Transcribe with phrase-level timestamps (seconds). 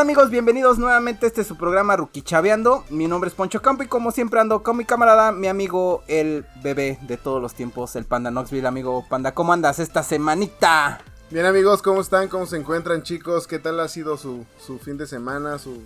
[0.00, 2.84] Amigos, bienvenidos nuevamente este su programa Rookie Chaveando.
[2.88, 6.46] Mi nombre es Poncho Campo y como siempre ando con mi camarada, mi amigo, el
[6.62, 8.66] bebé de todos los tiempos, el Panda Knoxville.
[8.66, 11.02] Amigo Panda, ¿cómo andas esta semanita?
[11.28, 12.28] Bien amigos, ¿cómo están?
[12.28, 13.46] ¿Cómo se encuentran chicos?
[13.46, 15.58] ¿Qué tal ha sido su, su fin de semana?
[15.58, 15.82] Su...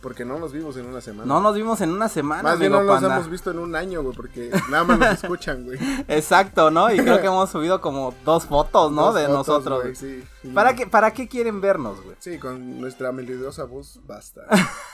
[0.00, 1.26] Porque no nos vimos en una semana.
[1.26, 2.42] No nos vimos en una semana.
[2.44, 3.16] Más bien no nos Panda.
[3.16, 5.76] hemos visto en un año, güey, porque nada más nos escuchan, güey.
[6.06, 6.92] Exacto, ¿no?
[6.94, 9.06] Y creo que hemos subido como dos fotos, ¿no?
[9.06, 9.82] Dos de fotos, nosotros.
[9.82, 10.22] güey, sí.
[10.44, 12.14] Y- ¿Para qué, ¿Para qué quieren vernos, güey?
[12.20, 14.42] Sí, con nuestra melodiosa voz, basta.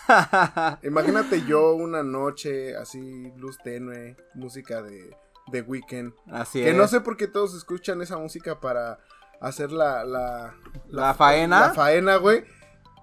[0.82, 5.14] Imagínate yo una noche así, luz tenue, música de,
[5.48, 6.14] de Weekend.
[6.32, 6.76] Así Que es.
[6.76, 8.98] no sé por qué todos escuchan esa música para
[9.40, 10.02] hacer la...
[10.04, 10.54] La,
[10.88, 11.60] ¿La faena?
[11.68, 12.44] La faena, güey.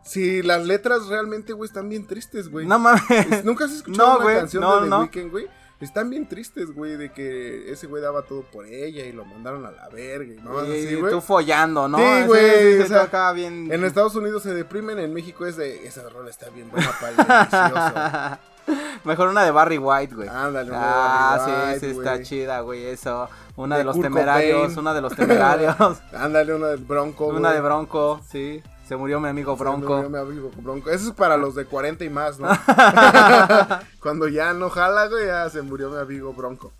[0.03, 2.65] Si las letras realmente, güey, están bien tristes, güey.
[2.65, 3.03] No mames.
[3.09, 4.99] Es- ¿Nunca has escuchado No, una güey, canción no, de The no.
[5.01, 5.47] Weeknd, güey?
[5.79, 9.65] Están bien tristes, güey, de que ese güey daba todo por ella y lo mandaron
[9.65, 11.11] a la verga y mamás así, güey.
[11.11, 11.97] tú follando, ¿no?
[11.97, 13.71] Sí, Sí, güey, sí, sí, o sea, bien...
[13.71, 18.37] En Estados Unidos se deprimen, en México es de, esa rola está bien buena para
[18.67, 18.75] el.
[19.05, 20.27] Mejor una de Barry White, güey.
[20.29, 22.25] Ándale, una de Ah, Barry sí, White, sí, está güey.
[22.25, 23.27] chida, güey, eso.
[23.55, 24.79] Una De de los Kurt temerarios, Cobain.
[24.79, 25.75] una de los temerarios.
[26.13, 27.53] Ándale, una del Bronco, una güey.
[27.55, 28.61] de Bronco, sí.
[28.91, 29.95] Se murió mi amigo Se Bronco.
[29.95, 30.89] murió mi amigo Bronco.
[30.89, 32.49] Eso es para los de 40 y más, ¿no?
[34.01, 36.73] Cuando ya no jala, güey, ya se murió mi amigo Bronco.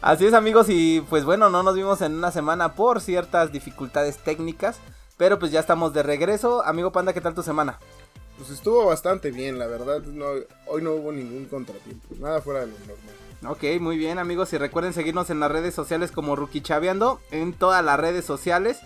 [0.00, 4.18] Así es, amigos, y pues bueno, no nos vimos en una semana por ciertas dificultades
[4.18, 4.80] técnicas.
[5.16, 6.64] Pero pues ya estamos de regreso.
[6.64, 7.78] Amigo Panda, ¿qué tal tu semana?
[8.36, 10.02] Pues estuvo bastante bien, la verdad.
[10.02, 10.26] No,
[10.66, 12.16] hoy no hubo ningún contratiempo.
[12.18, 13.14] Nada fuera de lo normal.
[13.46, 17.52] Ok, muy bien amigos y recuerden seguirnos en las redes sociales como Rookie Chaveando, en
[17.52, 18.80] todas las redes sociales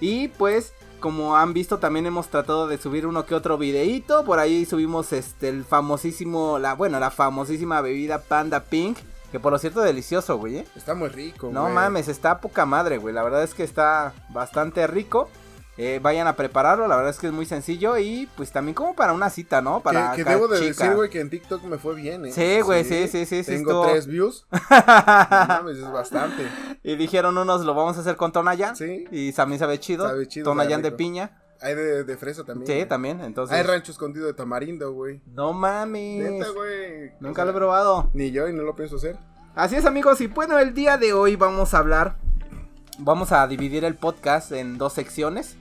[0.00, 0.72] y pues
[1.04, 5.12] como han visto también hemos tratado de subir uno que otro videíto, por ahí subimos
[5.12, 8.96] este el famosísimo, la bueno, la famosísima bebida Panda Pink,
[9.30, 10.66] que por lo cierto delicioso, güey, ¿eh?
[10.74, 11.74] Está muy rico, No güey.
[11.74, 15.28] mames, está a poca madre, güey, la verdad es que está bastante rico.
[15.76, 18.94] Eh, vayan a prepararlo, la verdad es que es muy sencillo y pues también como
[18.94, 19.80] para una cita, ¿no?
[19.80, 20.84] Para que, que debo de chica.
[20.84, 22.30] decir, güey, que en TikTok me fue bien, ¿eh?
[22.32, 24.46] Sí, güey, sí, sí, sí, sí, Tengo estuvo- tres views.
[24.70, 26.46] No mames, es bastante.
[26.84, 28.76] Y dijeron unos lo vamos a hacer con Tonayán.
[28.76, 29.04] Sí.
[29.10, 30.06] Y también sabe chido.
[30.06, 31.40] Sabe chido, Tonayán sabe de piña.
[31.60, 32.66] Hay de, de fresa también.
[32.66, 33.20] Sí, también.
[33.22, 33.56] Entonces.
[33.56, 35.22] Hay rancho escondido de tamarindo, güey.
[35.26, 36.30] No mames.
[36.30, 37.12] Neta, güey.
[37.20, 38.10] Nunca O lo he probado.
[38.12, 39.16] Ni yo y no lo pienso hacer.
[39.54, 40.20] Así es, amigos.
[40.20, 42.16] Y bueno, el día de hoy vamos a hablar.
[42.98, 45.56] Vamos a dividir el podcast en dos secciones.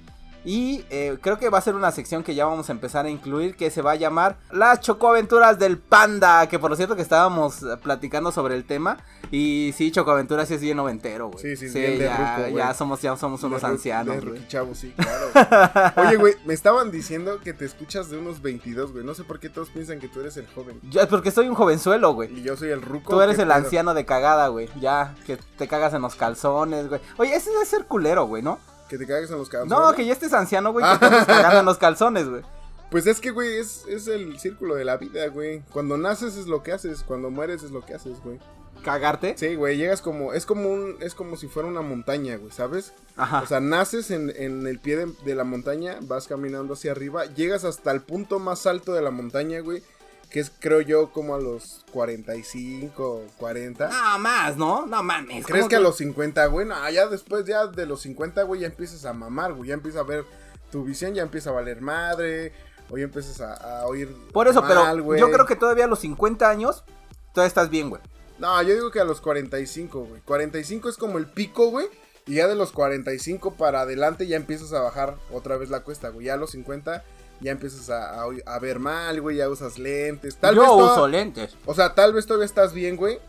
[0.45, 3.09] Y eh, creo que va a ser una sección que ya vamos a empezar a
[3.09, 3.55] incluir.
[3.55, 6.47] Que se va a llamar Las Chocoaventuras del Panda.
[6.47, 8.97] Que por lo cierto que estábamos platicando sobre el tema.
[9.31, 11.41] Y sí, Chocoaventuras sí es bien noventero, güey.
[11.41, 12.55] Sí, sí, es bien de ya, ruco, güey.
[12.55, 14.33] ya somos, ya somos unos De ancianos, de güey.
[14.39, 15.93] Rookie Chavo, sí, claro.
[16.07, 19.03] Oye, güey, me estaban diciendo que te escuchas de unos 22, güey.
[19.05, 20.79] No sé por qué todos piensan que tú eres el joven.
[20.83, 22.31] Yo- es porque soy un jovenzuelo, güey.
[22.37, 23.11] Y yo soy el ruco.
[23.13, 23.57] Tú eres ¿qué el pedo?
[23.57, 24.69] anciano de cagada, güey.
[24.79, 27.01] Ya, que te cagas en los calzones, güey.
[27.17, 28.59] Oye, ese debe ser culero, güey, ¿no?
[28.93, 29.75] Que te cagues en los calzones.
[29.75, 32.43] No, que ya estés anciano, güey, que te cagando en los calzones, güey.
[32.91, 35.63] Pues es que, güey, es, es el círculo de la vida, güey.
[35.71, 38.37] Cuando naces es lo que haces, cuando mueres es lo que haces, güey.
[38.83, 39.33] ¿Cagarte?
[39.35, 42.93] Sí, güey, llegas como, es como un, es como si fuera una montaña, güey, ¿sabes?
[43.17, 43.41] Ajá.
[43.41, 47.25] O sea, naces en, en el pie de, de la montaña, vas caminando hacia arriba,
[47.25, 49.81] llegas hasta el punto más alto de la montaña, güey,
[50.33, 53.87] que es, creo yo, como a los 45, 40.
[53.87, 54.87] no, más, ¿no?
[54.87, 55.45] No mames.
[55.45, 56.65] ¿Crees ¿cómo que a los 50, güey?
[56.65, 60.01] No, ya después, ya de los 50, güey, ya empiezas a mamar, güey, ya empiezas
[60.01, 60.25] a ver
[60.71, 62.51] tu visión, ya empieza a valer madre,
[62.89, 65.19] o ya empiezas a, a oír Por eso, mal, pero güey.
[65.19, 66.83] yo creo que todavía a los 50 años,
[67.31, 68.01] todavía estás bien, güey.
[68.39, 70.21] No, yo digo que a los 45, güey.
[70.21, 71.85] 45 es como el pico, güey.
[72.25, 76.09] Y ya de los 45 para adelante ya empiezas a bajar otra vez la cuesta,
[76.09, 76.25] güey.
[76.25, 77.03] Ya a los 50
[77.41, 79.37] ya empiezas a, a, oír- a ver mal, güey.
[79.37, 80.35] Ya usas lentes.
[80.37, 81.55] Tal yo vez toda- uso lentes.
[81.65, 83.19] O sea, tal vez todavía estás bien, güey.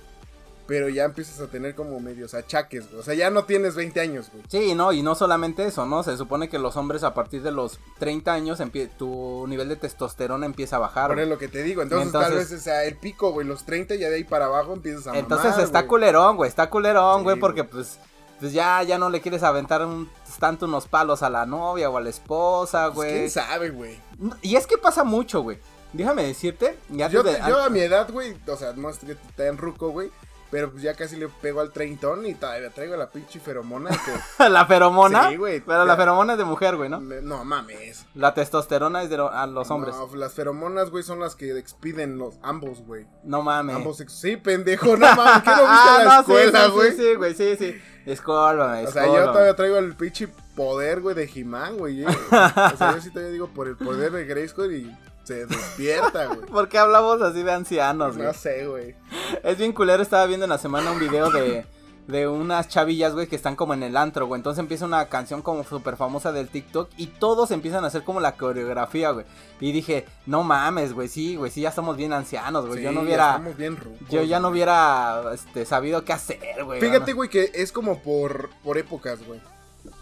[0.66, 2.98] Pero ya empiezas a tener como medios achaques, güey.
[2.98, 4.44] O sea, ya no tienes 20 años, güey.
[4.48, 6.02] Sí, no, y no solamente eso, ¿no?
[6.02, 8.62] Se supone que los hombres a partir de los 30 años
[8.96, 11.08] tu nivel de testosterona empieza a bajar.
[11.10, 11.82] Por es lo que te digo.
[11.82, 13.46] Entonces, tal Entonces- vez sea el pico, güey.
[13.46, 15.88] Los 30 ya de ahí para abajo empiezas a Entonces mamar, está güey.
[15.88, 17.70] culerón, güey, está culerón, Sí, güey, porque güey.
[17.72, 17.98] pues,
[18.40, 21.96] pues ya, ya no le quieres aventar un, tanto unos palos a la novia o
[21.96, 23.10] a la esposa, Pues, güey.
[23.12, 23.98] ¿Quién sabe, güey?
[24.42, 25.58] y es que pasa mucho, güey.
[25.92, 29.14] Déjame decirte, ya Yo, te- yo a mi edad, güey, o sea, no es que
[29.36, 30.10] te en ruco, güey.
[30.50, 34.48] Pero pues ya casi le pego al treintón y todavía traigo la pinche feromona que...
[34.48, 35.28] la feromona.
[35.30, 35.58] Sí, güey.
[35.60, 37.00] Pero la feromona es de mujer, güey, ¿no?
[37.00, 38.06] No mames.
[38.14, 39.96] La testosterona es de lo- a los hombres.
[39.96, 43.06] No, las feromonas, güey, son las que expiden los ambos, güey.
[43.24, 43.74] No mames.
[43.74, 45.42] Ambos Sí, pendejo, no mames.
[45.42, 47.34] ¿Qué no viste Ah, la no, sí, güey?
[47.34, 47.82] Sí, sí, sí, sí.
[48.06, 49.32] Discúlpame, O sea, yo discúlpame.
[49.32, 52.02] todavía traigo el pinche poder, güey, de He-Man, güey.
[52.04, 52.06] eh.
[52.06, 52.30] O
[52.76, 56.40] sea, yo sí todavía digo por el poder de Grayskull y se despierta, güey.
[56.50, 58.26] ¿Por qué hablamos así de ancianos, güey?
[58.28, 58.94] No sé, güey.
[59.42, 61.64] Es bien culero, estaba viendo en la semana un video de,
[62.06, 64.38] de unas chavillas, güey, que están como en el antro, güey.
[64.38, 68.20] Entonces empieza una canción como súper famosa del TikTok y todos empiezan a hacer como
[68.20, 69.24] la coreografía, güey.
[69.60, 72.82] Y dije, no mames, güey, sí, güey, sí, ya estamos bien ancianos, güey.
[72.82, 73.38] yo no hubiera...
[73.56, 76.80] Bien rucos, yo ya no hubiera este, sabido qué hacer, güey.
[76.80, 79.40] Fíjate, güey, que es como por, por épocas, güey.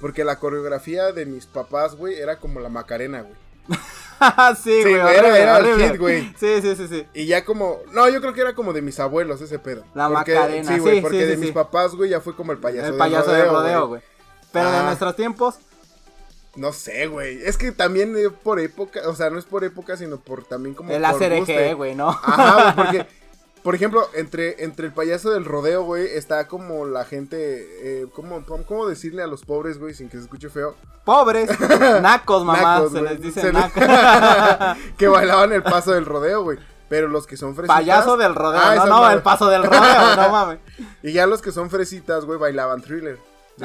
[0.01, 3.35] Porque la coreografía de mis papás, güey, era como la Macarena, güey.
[4.63, 4.95] sí, güey.
[4.95, 6.33] era, era el hit, güey.
[6.39, 7.07] Sí, sí, sí, sí.
[7.15, 7.79] Y ya como.
[7.93, 9.85] No, yo creo que era como de mis abuelos ese pedo.
[9.95, 10.73] La Macarena.
[10.73, 13.45] Sí, güey, porque de mis papás, güey, ya fue como el payaso El payaso de
[13.45, 14.03] rodeo, güey.
[14.53, 15.57] Pero de nuestros tiempos.
[16.55, 17.43] No sé, güey.
[17.43, 20.93] Es que también por época, o sea, no es por época, sino por también como.
[20.93, 22.11] El ACRG, güey, ¿no?
[22.11, 23.07] Ajá, güey, porque
[23.63, 27.37] Por ejemplo, entre, entre el payaso del rodeo, güey, está como la gente.
[27.83, 30.75] Eh, ¿cómo, ¿Cómo decirle a los pobres, güey, sin que se escuche feo?
[31.05, 31.49] Pobres,
[32.03, 33.83] nacos, mamá, se les dice nacos.
[34.99, 36.59] que bailaban el paso del rodeo, güey.
[36.89, 37.77] Pero los que son fresitas.
[37.77, 40.59] Payaso del rodeo, ah, no, no, el paso del rodeo, no mames.
[41.03, 43.19] Y ya los que son fresitas, güey, bailaban thriller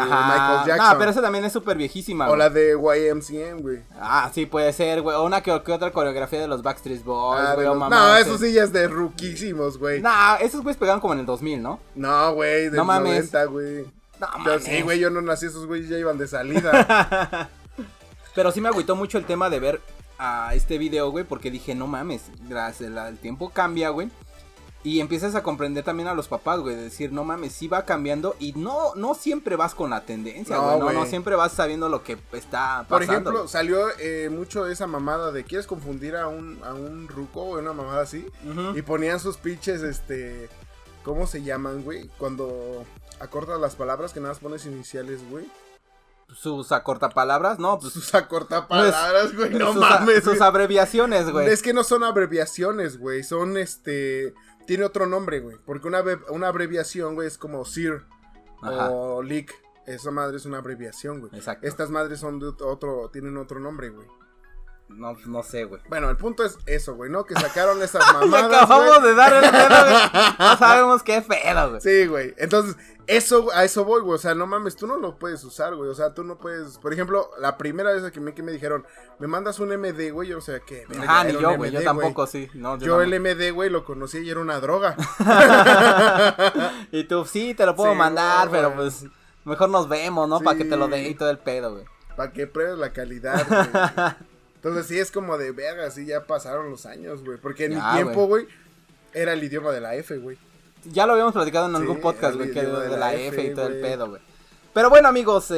[0.03, 0.89] de Michael Jackson.
[0.93, 2.29] No, pero esa también es súper viejísima.
[2.29, 3.79] O la de YMCM, güey.
[3.99, 5.15] Ah, sí, puede ser, güey.
[5.15, 7.67] O una que, otra coreografía de los Backstreet Boys, ah, güey.
[7.67, 10.01] No, eso sí ya es de ruquísimos, güey.
[10.01, 11.79] No, esos güeyes pegaron como en el 2000, ¿no?
[11.95, 13.85] No, güey, del no 90, güey.
[14.19, 14.63] No, mames.
[14.63, 17.49] Sí, güey, yo no nací, esos güeyes ya iban de salida.
[18.35, 19.81] pero sí me agüitó mucho el tema de ver
[20.19, 24.09] a este video, güey, porque dije, no mames, gracias, el tiempo cambia, güey.
[24.83, 27.83] Y empiezas a comprender también a los papás, güey, de decir, no mames, sí va
[27.83, 31.89] cambiando y no, no siempre vas con la tendencia, güey, no, no, siempre vas sabiendo
[31.89, 32.87] lo que está pasando.
[32.87, 37.41] Por ejemplo, salió eh, mucho esa mamada de, ¿quieres confundir a un, a un ruco
[37.41, 38.25] o una mamada así?
[38.75, 40.47] Y ponían sus pinches, este,
[41.03, 42.09] ¿cómo se llaman, güey?
[42.17, 42.85] Cuando
[43.19, 45.45] acortas las palabras que nada más pones iniciales, güey
[46.33, 47.79] sus acortapalabras, ¿no?
[47.79, 50.23] Pues, sus acortapalabras, güey, no mames.
[50.23, 51.47] Sus abreviaciones, güey.
[51.47, 54.33] Es que no son abreviaciones, güey, son este
[54.67, 55.57] tiene otro nombre, güey.
[55.65, 58.05] Porque una, una abreviación, güey, es como SIR
[58.61, 59.51] o LIC.
[59.87, 61.33] Esa madre es una abreviación, güey.
[61.33, 61.65] Exacto.
[61.65, 64.05] Estas madres son de otro, tienen otro nombre, güey.
[64.89, 65.81] No, no sé, güey.
[65.89, 67.25] Bueno, el punto es eso, güey, ¿no?
[67.25, 68.45] Que sacaron esas mamadas.
[68.45, 70.37] acabamos de dar el pedo, güey.
[70.39, 71.81] No sabemos qué pedo, güey.
[71.81, 72.33] Sí, güey.
[72.37, 74.15] Entonces, eso, a eso voy, güey.
[74.15, 75.89] O sea, no mames, tú no lo puedes usar, güey.
[75.89, 76.77] O sea, tú no puedes.
[76.77, 78.85] Por ejemplo, la primera vez que me, que me dijeron,
[79.19, 80.33] me mandas un MD, güey.
[80.33, 80.85] O sea, ¿qué?
[81.07, 81.71] Ah, ni yo, güey.
[81.71, 82.49] Yo tampoco, sí.
[82.53, 84.95] No, yo, el MD, güey, lo conocí y era una droga.
[86.91, 89.05] y tú, sí, te lo puedo mandar, pero pues.
[89.43, 90.41] Mejor nos vemos, ¿no?
[90.41, 91.85] Para que te lo dé y todo el pedo, güey.
[92.17, 94.27] Para que pruebes la calidad, güey.
[94.57, 97.37] Entonces sí es como de verga, sí ya pasaron los años, güey.
[97.37, 98.47] Porque en mi tiempo, güey,
[99.13, 100.37] era el idioma de la F, güey.
[100.85, 103.81] Ya lo habíamos platicado en algún podcast, güey, que de, la, F, y todo el
[103.81, 104.21] pedo, güey.
[104.73, 105.51] Pero bueno, amigos,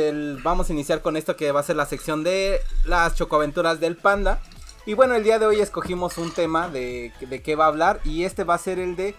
[0.43, 3.95] vamos a iniciar con esto que va a ser la sección de las chocoaventuras del
[3.95, 4.39] panda.
[4.85, 7.99] Y bueno, el día de hoy escogimos un tema de, de qué va a hablar.
[8.03, 9.15] Y este va a ser el de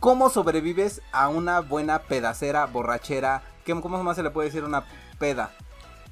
[0.00, 3.42] cómo sobrevives a una buena pedacera, borrachera.
[3.66, 4.84] ¿Cómo más se le puede decir una
[5.18, 5.50] peda?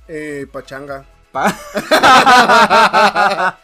[0.08, 1.04] Eh, pachanga.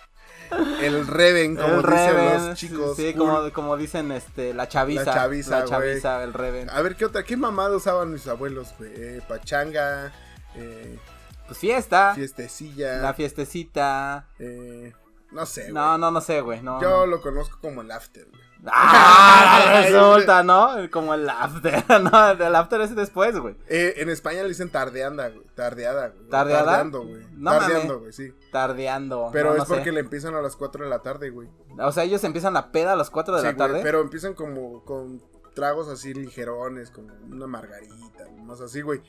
[0.80, 2.96] el Reven, como dicen los chicos.
[2.96, 5.04] Sí, como, dicen este, la chaviza.
[5.04, 6.70] La chaviza, la chaviza el Reven.
[6.70, 7.24] A ver, ¿qué otra?
[7.24, 10.12] ¿Qué mamada usaban mis abuelos, eh, pachanga,
[10.54, 10.98] eh,
[11.46, 12.14] Pues fiesta.
[12.14, 12.98] Fiestecilla.
[12.98, 14.26] La fiestecita.
[14.38, 14.92] Eh,
[15.30, 16.62] no sé, No, no, no sé, güey.
[16.62, 18.47] No, Yo lo conozco como el after, güey.
[18.66, 20.70] Ah, resulta, ¿no?
[20.90, 22.30] Como el after, ¿no?
[22.30, 23.54] El after es después, güey.
[23.68, 25.46] Eh, en España le dicen tardeanda, güey.
[25.54, 26.28] Tardeada, güey.
[26.28, 26.64] ¿Tardeada?
[26.64, 27.26] Tardeando, güey.
[27.32, 28.32] No Tardeando, güey, sí.
[28.50, 29.30] Tardeando.
[29.32, 31.48] Pero es porque le empiezan a las 4 de la tarde, güey.
[31.78, 33.80] O sea, ellos empiezan la peda a las 4 de la tarde.
[33.82, 35.22] pero empiezan como con
[35.54, 39.00] tragos así ligerones, como una margarita, más así, güey.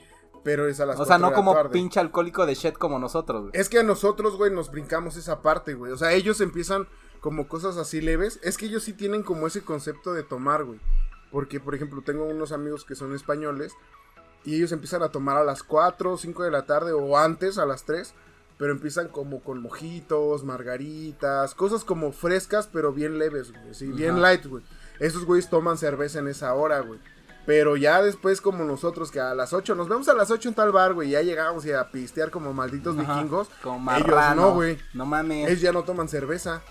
[0.44, 3.52] Pero es a las O sea, no como pinche alcohólico de shit como nosotros, güey.
[3.54, 5.92] Es que a nosotros, güey, nos brincamos esa parte, güey.
[5.92, 6.88] O sea, ellos empiezan
[7.20, 8.40] como cosas así leves.
[8.44, 10.80] Es que ellos sí tienen como ese concepto de tomar, güey.
[11.32, 13.74] Porque, por ejemplo, tengo unos amigos que son españoles
[14.44, 17.58] y ellos empiezan a tomar a las 4 o 5 de la tarde o antes,
[17.58, 18.14] a las 3.
[18.58, 23.74] Pero empiezan como con mojitos, margaritas, cosas como frescas, pero bien leves, güey.
[23.74, 24.64] Sí, bien light, güey.
[25.00, 27.00] Esos güeyes toman cerveza en esa hora, güey.
[27.46, 30.56] Pero ya después, como nosotros, que a las 8, nos vemos a las 8 en
[30.56, 33.50] tal bar, güey, ya llegamos a pistear como malditos vikingos.
[33.64, 34.78] Como ellos no, güey.
[34.94, 35.48] No mames.
[35.48, 36.62] Ellos ya no toman cerveza.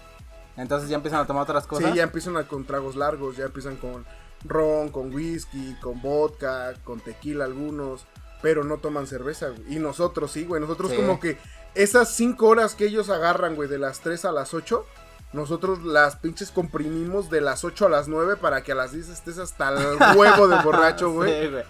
[0.58, 1.90] Entonces ya empiezan a tomar otras cosas.
[1.90, 4.04] Sí, ya empiezan a, con tragos largos, ya empiezan con
[4.44, 8.06] ron, con whisky, con vodka, con tequila algunos,
[8.42, 9.76] pero no toman cerveza, güey.
[9.76, 11.38] Y nosotros sí, güey, nosotros como que
[11.74, 14.84] esas 5 horas que ellos agarran, güey, de las 3 a las 8,
[15.32, 19.08] nosotros las pinches comprimimos de las 8 a las 9 para que a las 10
[19.10, 21.42] estés hasta el huevo de borracho, güey.
[21.42, 21.64] sí, güey.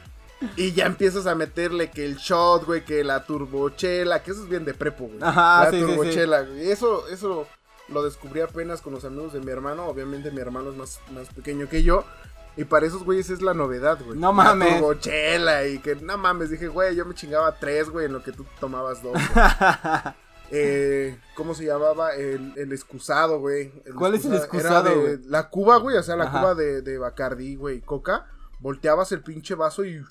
[0.57, 4.49] Y ya empiezas a meterle que el shot, güey, que la turbochela, que eso es
[4.49, 5.19] bien de prepo, güey.
[5.21, 6.71] Ajá, la turbochela, güey.
[6.71, 7.49] Eso, eso
[7.89, 9.87] lo descubrí apenas con los amigos de mi hermano.
[9.87, 12.05] Obviamente mi hermano es más, más pequeño que yo.
[12.57, 14.19] Y para esos güeyes es la novedad, güey.
[14.19, 14.69] No mames.
[14.73, 18.23] La turbochela y que, no mames, dije, güey, yo me chingaba tres, güey, en lo
[18.23, 19.17] que tú tomabas dos.
[20.51, 22.15] eh, ¿Cómo se llamaba?
[22.17, 23.71] El, el excusado, güey.
[23.97, 25.21] ¿Cuál es el Era excusado, de?
[25.27, 26.41] La cuba, güey, o sea, la Ajá.
[26.41, 28.27] cuba de, de Bacardí, güey, coca.
[28.59, 30.05] Volteabas el pinche vaso y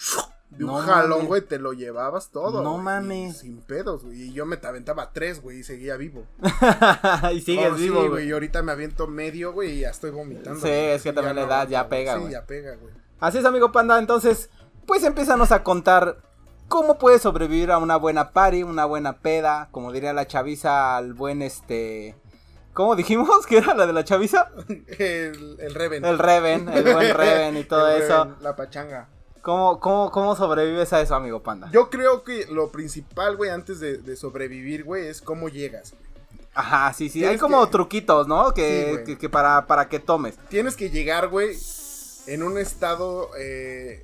[0.49, 2.63] de un jalón, güey, te lo llevabas todo.
[2.63, 3.37] No güey, y mames.
[3.39, 4.23] Sin pedos, güey.
[4.29, 6.25] Y yo me te aventaba tres, güey, y seguía vivo.
[7.33, 8.27] y sigues Oh, sí, vivo, güey.
[8.27, 10.59] Y ahorita me aviento medio, güey, y ya estoy vomitando.
[10.61, 12.31] Sí, es que también la no edad ya pega, Sí, güey.
[12.31, 12.93] ya pega, güey.
[13.19, 13.99] Así es, amigo panda.
[13.99, 14.49] Entonces,
[14.85, 16.17] pues empézanos a contar
[16.67, 21.13] cómo puedes sobrevivir a una buena party, una buena peda, como diría la chaviza, al
[21.13, 22.15] buen este.
[22.73, 24.51] ¿Cómo dijimos que era la de la chaviza?
[24.99, 26.05] El, el Reven.
[26.05, 28.23] El Reven, el buen Reven y todo El eso.
[28.25, 29.09] Reven, la pachanga.
[29.47, 31.69] ¿Cómo, cómo, ¿Cómo sobrevives a eso, amigo panda?
[31.71, 35.91] Yo creo que lo principal, güey, antes de, de sobrevivir, güey, es cómo llegas.
[35.93, 36.03] güey.
[36.53, 37.19] Ajá, sí, sí.
[37.19, 38.53] Tienes Hay como que- truquitos, ¿no?
[38.53, 40.35] Que, que, que para, para que tomes.
[40.49, 41.55] Tienes que llegar, güey,
[42.25, 44.03] en un estado eh,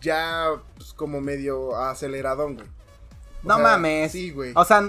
[0.00, 2.68] ya pues, como medio aceleradón, güey.
[2.68, 4.12] O No sea, mames.
[4.12, 4.52] Sí, güey.
[4.54, 4.88] O sea,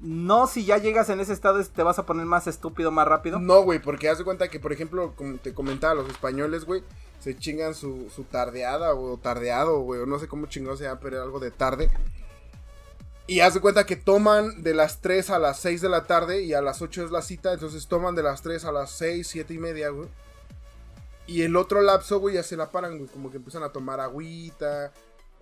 [0.00, 3.38] no si ya llegas en ese estado te vas a poner más estúpido más rápido.
[3.38, 6.82] No, güey, porque haz de cuenta que, por ejemplo, como te comentaba, los españoles, güey,
[7.20, 11.40] se chingan su, tardeada o tardeado, güey, o no sé cómo chingado sea, pero algo
[11.40, 11.90] de tarde.
[13.26, 16.54] Y haz cuenta que toman de las 3 a las 6 de la tarde y
[16.54, 19.54] a las 8 es la cita, entonces toman de las 3 a las 6, 7
[19.54, 20.08] y media, güey.
[21.26, 23.98] Y el otro lapso, güey, ya se la paran, güey, como que empiezan a tomar
[23.98, 24.92] agüita,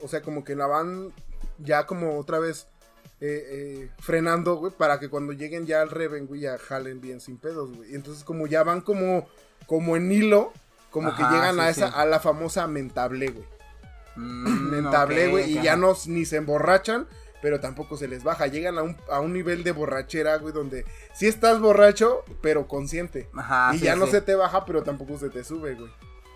[0.01, 1.13] o sea, como que la van
[1.59, 2.67] ya como otra vez
[3.21, 7.21] eh, eh, frenando, güey, para que cuando lleguen ya al Reven, güey, ya jalen bien
[7.21, 7.95] sin pedos, güey.
[7.95, 9.29] Entonces como ya van como,
[9.67, 10.53] como en hilo,
[10.95, 11.95] como Ajá, que llegan sí, a esa, sí.
[11.97, 13.45] a la famosa mentable, güey.
[14.15, 17.09] Mm, Mentable, güey, y ya no ni se emborrachan,
[17.43, 18.47] pero tampoco se les baja.
[18.47, 23.29] Llegan a un, a un nivel de borrachera, güey, donde sí estás borracho, pero consciente.
[23.35, 25.91] Ajá, y sí, ya no se te baja, pero tampoco se te sube, güey.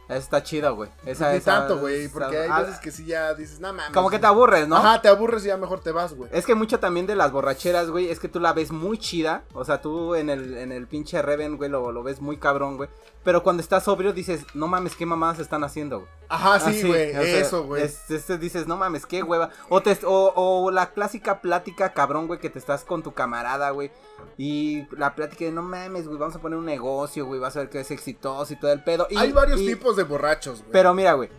[0.09, 0.89] Eso está chido, güey.
[1.05, 3.73] Esa, Ni esa- tanto, güey, esa- porque hay ah, veces que sí ya dices, no
[3.75, 3.93] mames.
[3.93, 4.77] Como que te aburres, ¿no?
[4.77, 6.31] Ajá, te aburres y ya mejor te vas, güey.
[6.33, 9.43] Es que mucho también de las borracheras, güey, es que tú la ves muy chida.
[9.53, 12.79] O sea, tú en el, en el pinche Reven, güey, lo, lo ves muy cabrón,
[12.79, 12.89] güey.
[13.23, 16.11] Pero cuando estás sobrio dices, no mames, qué mamadas están haciendo, güey.
[16.31, 17.83] Ajá, sí, Así, güey, eso, güey.
[17.83, 19.49] es- es- dices, no mames, qué hueva.
[19.71, 23.71] O, te, o, o la clásica plática cabrón, güey, que te estás con tu camarada,
[23.71, 23.91] güey.
[24.37, 27.61] Y la plática de, no mames, güey, vamos a poner un negocio, güey, vas a
[27.61, 29.07] ver que es exitoso y todo el pedo.
[29.09, 30.73] Y, Hay varios y- tipos de borrachos, güey.
[30.73, 31.31] Pero mira, güey.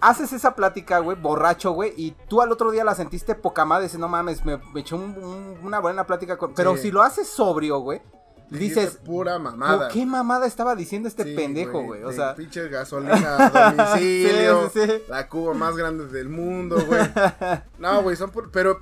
[0.00, 3.84] Haces esa plática, güey, borracho, güey, y tú al otro día la sentiste poca madre,
[3.84, 6.52] dices, no mames, me, me echó un- un- una buena plática con...
[6.52, 6.82] Pero Sí.
[6.82, 8.02] si lo haces sobrio, güey,
[8.50, 9.88] dices, pura mamada.
[9.88, 12.02] ¿qué mamada estaba diciendo este Sí, pendejo, güey?
[12.02, 14.70] O sea, Pinche gasolina a domicilio.
[14.74, 15.02] Sí, sí.
[15.08, 17.02] La cuba más grande del mundo, güey.
[17.78, 18.50] No, güey, son por.
[18.50, 18.80] Pero,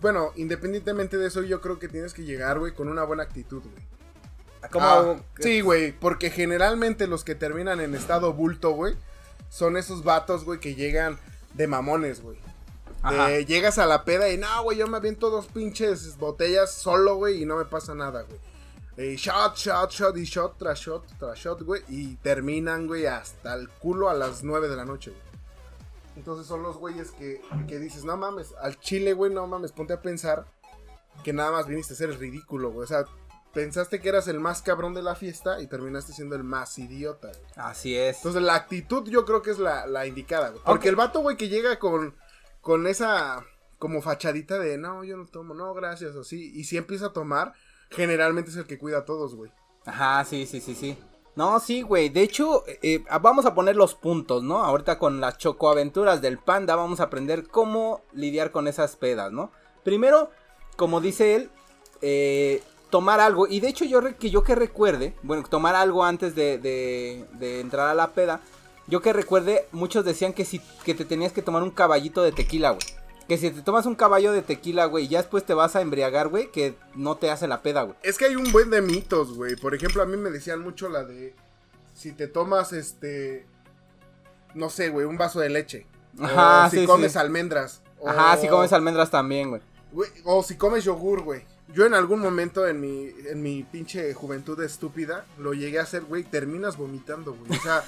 [0.00, 3.62] bueno, independientemente de eso, yo creo que tienes que llegar, güey, con una buena actitud,
[3.62, 3.88] güey.
[4.80, 8.96] Ah, sí, güey, porque generalmente los que terminan en estado bulto, güey,
[9.50, 11.18] son esos vatos, güey, que llegan
[11.54, 12.38] de mamones, güey.
[13.46, 17.42] Llegas a la peda y no, güey, yo me aviento dos pinches botellas solo, güey,
[17.42, 18.40] y no me pasa nada, güey.
[19.00, 21.82] Eh, shot, shot, shot y shot tras shot tras shot, güey.
[21.88, 25.22] Y terminan, güey, hasta el culo a las 9 de la noche, güey.
[26.16, 29.92] Entonces son los güeyes que, que dices, no mames, al chile, güey, no mames, ponte
[29.92, 30.46] a pensar
[31.22, 32.82] que nada más viniste a ser el ridículo, güey.
[32.82, 33.04] O sea,
[33.54, 37.28] pensaste que eras el más cabrón de la fiesta y terminaste siendo el más idiota,
[37.28, 37.50] güey.
[37.54, 38.16] Así es.
[38.16, 40.62] Entonces la actitud yo creo que es la, la indicada, güey.
[40.64, 42.16] Porque el vato, güey, que llega con,
[42.60, 43.44] con esa
[43.78, 46.50] como fachadita de, no, yo no tomo, no, gracias, así.
[46.52, 47.54] Y si empieza a tomar,
[47.90, 49.50] generalmente es el que cuida a todos, güey.
[49.86, 50.98] Ajá, sí, sí, sí, sí.
[51.36, 52.08] No, sí, güey.
[52.08, 54.58] De hecho, eh, vamos a poner los puntos, ¿no?
[54.64, 59.52] Ahorita con las chocoaventuras del panda vamos a aprender cómo lidiar con esas pedas, ¿no?
[59.84, 60.30] Primero,
[60.76, 61.50] como dice él,
[62.02, 63.46] eh, tomar algo.
[63.46, 67.60] Y de hecho, yo que yo que recuerde, bueno, tomar algo antes de, de- de
[67.60, 68.40] entrar a la peda.
[68.88, 72.32] Yo que recuerde, muchos decían que si que te tenías que tomar un caballito de
[72.32, 72.82] tequila, güey.
[73.28, 75.82] Que si te tomas un caballo de tequila, güey, y ya después te vas a
[75.82, 77.96] embriagar, güey, que no te hace la peda, güey.
[78.02, 79.54] Es que hay un buen de mitos, güey.
[79.54, 81.34] Por ejemplo, a mí me decían mucho la de,
[81.94, 83.46] si te tomas, este,
[84.54, 85.86] no sé, güey, un vaso de leche.
[86.18, 87.18] Ajá, o si sí, comes sí.
[87.18, 87.82] almendras.
[88.04, 89.60] Ajá, si comes almendras también.
[89.92, 91.44] Güey, o si comes yogur, güey.
[91.74, 96.02] Yo en algún momento en mi, en mi pinche juventud estúpida lo llegué a hacer,
[96.04, 96.24] güey.
[96.24, 97.58] Terminas vomitando, güey.
[97.58, 97.84] O sea,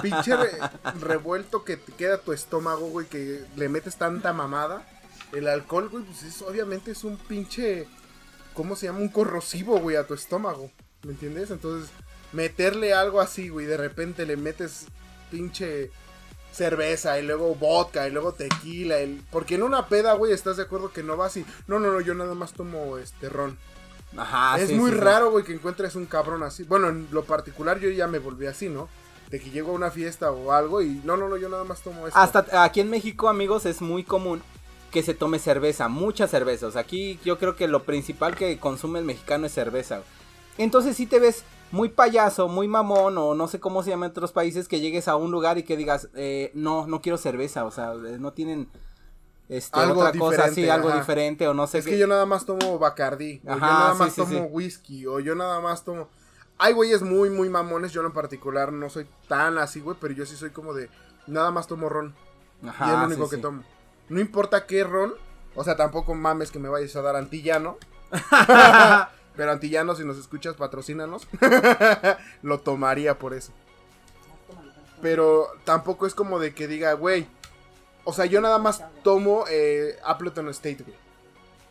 [0.02, 0.58] pinche re-
[1.00, 3.06] revuelto que te queda tu estómago, güey.
[3.06, 4.86] Que le metes tanta mamada.
[5.32, 7.88] El alcohol, güey, pues es, obviamente es un pinche.
[8.54, 9.00] ¿Cómo se llama?
[9.00, 10.70] Un corrosivo, güey, a tu estómago.
[11.02, 11.50] ¿Me entiendes?
[11.50, 11.90] Entonces,
[12.32, 13.66] meterle algo así, güey.
[13.66, 14.86] De repente le metes
[15.30, 15.90] pinche
[16.52, 18.98] cerveza y luego vodka y luego tequila.
[18.98, 21.44] el- Porque en una peda, güey, estás de acuerdo que no vas y...
[21.66, 23.58] No, no, no, yo nada más tomo este ron.
[24.16, 26.64] Ajá, es sí, muy sí, raro, güey, que encuentres un cabrón así.
[26.64, 28.88] Bueno, en lo particular yo ya me volví así, ¿no?
[29.30, 31.80] de que llego a una fiesta o algo y no, no, no, yo nada más
[31.80, 32.18] tomo esto.
[32.18, 34.42] Hasta aquí en México, amigos, es muy común
[34.90, 36.66] que se tome cerveza, mucha cerveza.
[36.66, 40.02] O sea, aquí yo creo que lo principal que consume el mexicano es cerveza.
[40.58, 44.10] Entonces si te ves muy payaso, muy mamón o no sé cómo se llama en
[44.10, 47.64] otros países que llegues a un lugar y que digas, eh, no, no quiero cerveza,
[47.64, 48.68] o sea, eh, no tienen
[49.48, 50.98] este, Algo otra cosa así, algo ajá.
[50.98, 51.92] diferente o no sé es qué.
[51.92, 54.48] que yo nada más tomo Bacardi, o yo nada sí, más sí, tomo sí.
[54.50, 56.08] whisky, o yo nada más tomo...
[56.58, 60.26] Hay güeyes muy, muy mamones, yo en particular no soy tan así, güey, pero yo
[60.26, 60.90] sí soy como de...
[61.26, 62.14] Nada más tomo ron,
[62.66, 63.62] Ajá, y es lo único que tomo.
[64.08, 65.14] No importa qué ron,
[65.54, 67.78] o sea, tampoco mames que me vayas a dar antillano.
[69.36, 71.26] pero antillano, si nos escuchas, patrocínanos.
[72.42, 73.52] lo tomaría por eso.
[75.00, 77.26] Pero tampoco es como de que diga, güey.
[78.04, 80.96] O sea, yo nada más tomo eh, Appleton State, güey.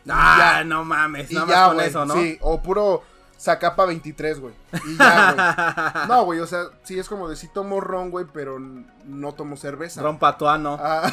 [0.09, 2.15] Ah, no mames, Y nada ya, más con eso, ¿no?
[2.15, 3.03] Sí, o puro
[3.39, 4.53] Zacapa 23, güey.
[4.85, 6.07] Y ya, güey.
[6.07, 9.57] No, güey, o sea, sí es como de sí tomo ron, güey, pero no tomo
[9.57, 10.01] cerveza.
[10.01, 10.77] Ron patuano.
[10.81, 11.11] Ah.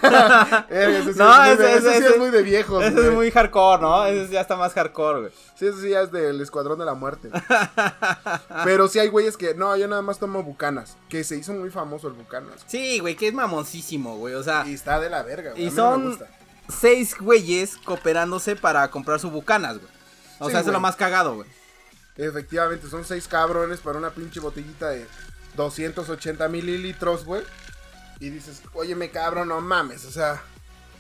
[0.70, 3.08] Sí No, es muy ese- ese sí ese- es muy de viejos, Ese güey.
[3.08, 4.06] es muy hardcore, ¿no?
[4.06, 5.32] Ese ya está más hardcore, güey.
[5.56, 7.30] Sí, ese sí ya es del Escuadrón de la Muerte.
[8.64, 10.98] Pero sí hay güeyes que, no, yo nada más tomo bucanas.
[11.10, 12.64] Que se hizo muy famoso el bucanas.
[12.68, 14.36] Sí, güey, que es mamoncísimo, güey.
[14.36, 15.64] O sea, Y está de la verga, güey.
[15.64, 16.28] Y a mí no me son- gusta.
[16.70, 19.92] seis güeyes cooperándose para comprar su bucanas, güey.
[20.40, 21.50] O Sí, sea, eso es lo más cagado, güey.
[22.18, 25.06] Efectivamente, son seis cabrones para una pinche botellita de
[25.56, 27.44] 280 mililitros, güey.
[28.20, 30.42] Y dices, óyeme, cabrón, no mames, o sea.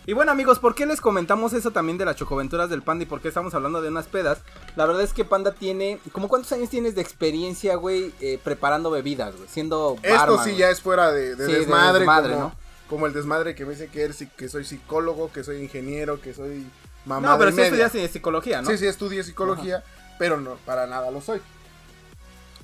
[0.05, 3.07] Y bueno, amigos, ¿por qué les comentamos eso también de las chocoventuras del Panda y
[3.07, 4.39] por qué estamos hablando de unas pedas?
[4.77, 5.99] La verdad es que Panda tiene.
[6.13, 9.49] ¿Cómo cuántos años tienes de experiencia, güey, eh, preparando bebidas, güey?
[9.49, 10.57] Siendo Esto sí güey?
[10.57, 12.55] ya es fuera de, de Sí, de desmadre, desmadre, como, ¿no?
[12.87, 16.33] como el desmadre que me dice que, eres, que soy psicólogo, que soy ingeniero, que
[16.33, 16.65] soy
[17.05, 17.87] mamá No, pero sí media.
[17.87, 18.69] estudias psicología, ¿no?
[18.69, 19.83] Sí, sí, estudié psicología,
[20.19, 21.41] pero no, para nada lo soy.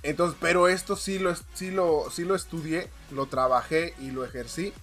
[0.04, 4.74] Entonces, pero esto sí lo, sí lo, sí lo estudié, lo trabajé y lo ejercí.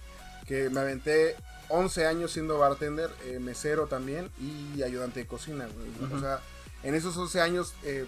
[0.47, 1.35] Que me aventé
[1.69, 5.67] 11 años siendo bartender, eh, mesero también y ayudante de cocina.
[5.67, 6.11] güey.
[6.11, 6.39] O sea,
[6.83, 8.05] en esos 11 años, eh,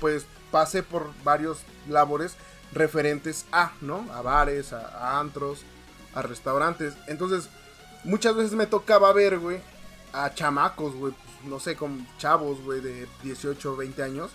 [0.00, 2.36] pues pasé por varios labores
[2.72, 4.06] referentes a, ¿no?
[4.12, 5.62] A bares, a, a antros,
[6.14, 6.94] a restaurantes.
[7.08, 7.48] Entonces,
[8.04, 9.60] muchas veces me tocaba ver, güey,
[10.12, 14.30] a chamacos, güey, pues, no sé, con chavos, güey, de 18 o 20 años,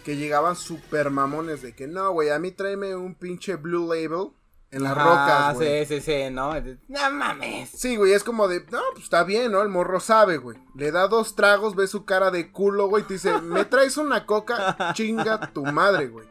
[0.00, 4.30] que llegaban super mamones de que no, güey, a mí tráeme un pinche Blue Label
[4.72, 5.84] en las Ajá, rocas, güey.
[5.86, 6.52] Sí, sí, sí, ¿no?
[6.88, 7.70] No mames.
[7.70, 9.62] Sí, güey, es como de, no, pues está bien, ¿no?
[9.62, 10.58] El morro sabe, güey.
[10.76, 14.26] Le da dos tragos, ve su cara de culo, güey, te dice, ¿me traes una
[14.26, 14.92] coca?
[14.94, 16.28] Chinga tu madre, güey.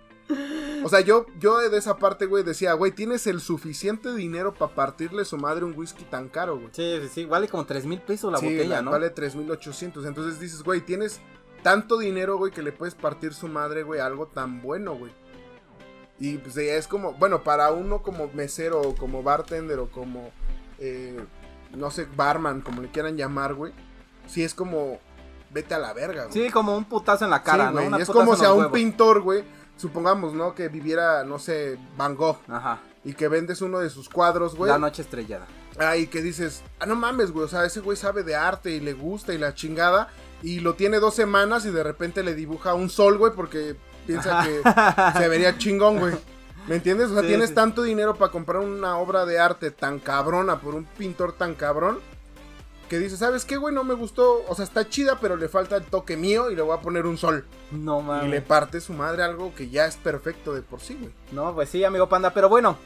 [0.83, 4.73] O sea, yo, yo de esa parte, güey, decía, güey, tienes el suficiente dinero para
[4.75, 6.69] partirle su madre un whisky tan caro, güey.
[6.71, 7.25] Sí, sí, sí.
[7.25, 8.91] Vale como tres mil pesos la Sí, botella, la- ¿no?
[8.91, 10.05] Vale 3.800.
[10.07, 11.19] Entonces dices, güey, tienes
[11.63, 15.11] tanto dinero, güey, que le puedes partir su madre, güey, algo tan bueno, güey.
[16.19, 20.31] Y pues es como, bueno, para uno como mesero o como bartender o como,
[20.79, 21.17] eh,
[21.75, 23.71] no sé, barman, como le quieran llamar, güey.
[24.27, 24.99] Sí es como,
[25.51, 26.33] vete a la verga, güey.
[26.33, 27.71] Sí, como un putazo en la cara, Sí, ¿no?
[27.73, 28.73] güey, Una y es como si a un huevos.
[28.73, 29.43] pintor, güey,
[29.77, 30.53] supongamos, ¿no?
[30.55, 32.37] Que viviera, no sé, Van Gogh.
[32.49, 32.79] Ajá.
[33.05, 34.69] Y que vendes uno de sus cuadros, güey.
[34.69, 35.47] La noche estrellada.
[35.79, 38.71] Ah, y que dices, ah, no mames, güey, o sea, ese güey sabe de arte
[38.71, 40.09] y le gusta y la chingada.
[40.41, 43.75] Y lo tiene dos semanas y de repente le dibuja un sol, güey, porque
[44.07, 44.61] piensa que
[45.19, 46.15] se vería chingón, güey.
[46.67, 47.09] ¿Me entiendes?
[47.09, 47.55] O sea, Sí, tienes sí.
[47.55, 51.99] tanto dinero para comprar una obra de arte tan cabrona por un pintor tan cabrón.
[52.89, 53.73] Que dices, ¿sabes qué, güey?
[53.73, 54.43] No me gustó.
[54.47, 57.05] O sea, está chida, pero le falta el toque mío y le voy a poner
[57.05, 57.45] un sol.
[57.71, 58.25] No mames.
[58.25, 61.13] Y le parte su madre algo que ya es perfecto de por sí, güey.
[61.31, 62.33] No, pues sí, amigo panda.
[62.33, 62.77] Pero bueno,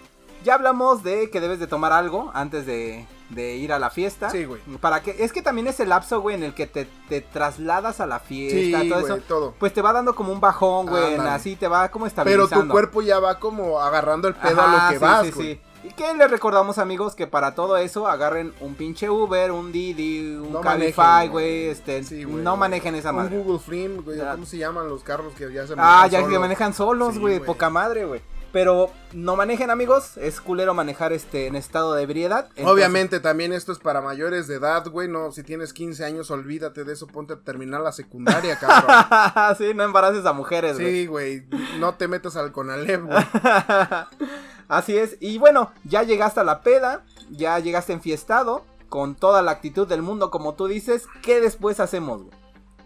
[0.44, 4.30] ya hablamos de que debes de tomar algo antes de, de ir a la fiesta.
[4.30, 4.62] Sí, güey.
[4.80, 8.00] Para que, es que también es el lapso, güey, en el que te, te trasladas
[8.00, 9.24] a la fiesta, Sí, todo güey, eso.
[9.28, 9.54] todo.
[9.60, 11.15] Pues te va dando como un bajón, güey.
[11.15, 12.65] Así te va como Pero estabilizando.
[12.65, 15.32] tu cuerpo ya va como agarrando el pedo Ajá, a lo que sí, vas, sí,
[15.32, 15.74] güey.
[15.86, 17.13] ¿Y qué les recordamos, amigos?
[17.13, 21.65] Que para todo eso agarren un pinche Uber, un Didi, un No Cabify, güey.
[21.67, 23.38] Este, Sí, no manejen esa Un madre.
[23.38, 24.17] Google Flim, güey.
[24.17, 24.32] Ya.
[24.32, 26.39] ¿Cómo se llaman los carros que ya se Ah, manejan ya que solos?
[26.39, 27.39] manejan solos, güey.
[27.41, 28.22] poca madre, güey.
[28.54, 30.16] Pero no manejen, amigos.
[30.16, 32.46] Es culero manejar este en estado de ebriedad.
[32.50, 35.08] Entonces- Obviamente también esto es para mayores de edad, güey.
[35.10, 37.08] No, si tienes 15 años, olvídate de eso.
[37.08, 39.58] Ponte a terminar la secundaria, cabrón.
[39.58, 40.92] sí, no embaraces a mujeres, güey.
[40.92, 41.48] sí, güey.
[41.80, 43.18] No te metas al Conalep, güey.
[44.68, 45.18] Así es.
[45.20, 47.04] Y bueno, ya llegaste a la peda.
[47.32, 48.66] Ya llegaste enfiestado.
[48.89, 51.08] Con toda la actitud del mundo, como tú dices.
[51.24, 52.38] ¿Qué después hacemos, güey?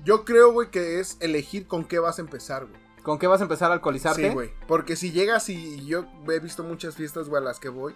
[0.06, 2.87] Yo creo, güey, que es elegir con qué vas a empezar, güey.
[3.08, 4.28] ¿Con qué vas a empezar a alcoholizarte?
[4.28, 4.52] Sí, güey.
[4.68, 7.96] Porque si llegas y yo he visto muchas fiestas, güey, a las que voy.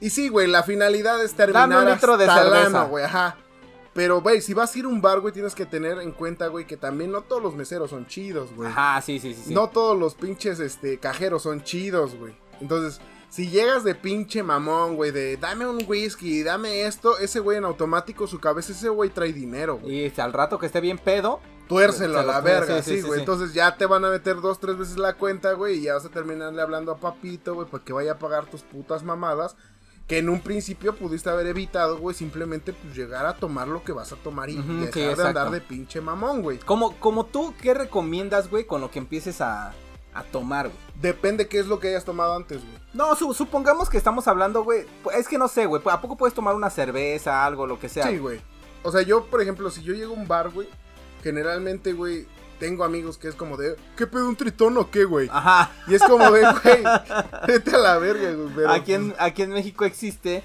[0.00, 2.82] Y sí, güey, la finalidad es terminar Dame un litro de hasta cerveza.
[2.86, 3.36] güey, ajá.
[3.94, 6.48] Pero, güey, si vas a ir a un bar, güey, tienes que tener en cuenta,
[6.48, 8.68] güey, que también no todos los meseros son chidos, güey.
[8.68, 9.42] Ajá, sí, sí, sí.
[9.46, 9.54] sí.
[9.54, 12.34] No todos los pinches, este, cajeros son chidos, güey.
[12.60, 17.58] Entonces, si llegas de pinche mamón, güey, de dame un whisky, dame esto, ese güey
[17.58, 20.06] en automático, su cabeza, ese güey trae dinero, güey.
[20.06, 21.38] Y al rato que esté bien pedo,
[21.68, 23.20] Tuércelo a la verga, sí, sí, sí, güey.
[23.20, 26.04] Entonces ya te van a meter dos, tres veces la cuenta, güey, y ya vas
[26.04, 29.56] a terminarle hablando a papito, güey, para que vaya a pagar tus putas mamadas.
[30.06, 33.92] Que en un principio pudiste haber evitado, güey, simplemente pues llegar a tomar lo que
[33.92, 36.56] vas a tomar y dejar de andar de pinche mamón, güey.
[36.58, 39.74] como, como tú, ¿qué recomiendas, güey, con lo que empieces a,
[40.14, 40.78] a tomar, güey?
[41.02, 42.78] Depende qué es lo que hayas tomado antes, güey.
[42.94, 44.86] No, su- supongamos que estamos hablando, güey.
[45.14, 45.82] Es que no sé, güey.
[45.90, 48.06] ¿A poco puedes tomar una cerveza, algo, lo que sea?
[48.08, 48.40] Sí, güey.
[48.84, 50.68] O sea, yo, por ejemplo, si yo llego a un bar, güey,
[51.22, 52.26] generalmente, güey,
[52.58, 55.28] tengo amigos que es como de, ¿qué pedo un tritón o qué, güey?
[55.30, 55.70] Ajá.
[55.86, 56.82] Y es como de, güey,
[57.46, 58.48] vete a la verga, güey.
[58.54, 60.42] pero, aquí, en, aquí en México existe.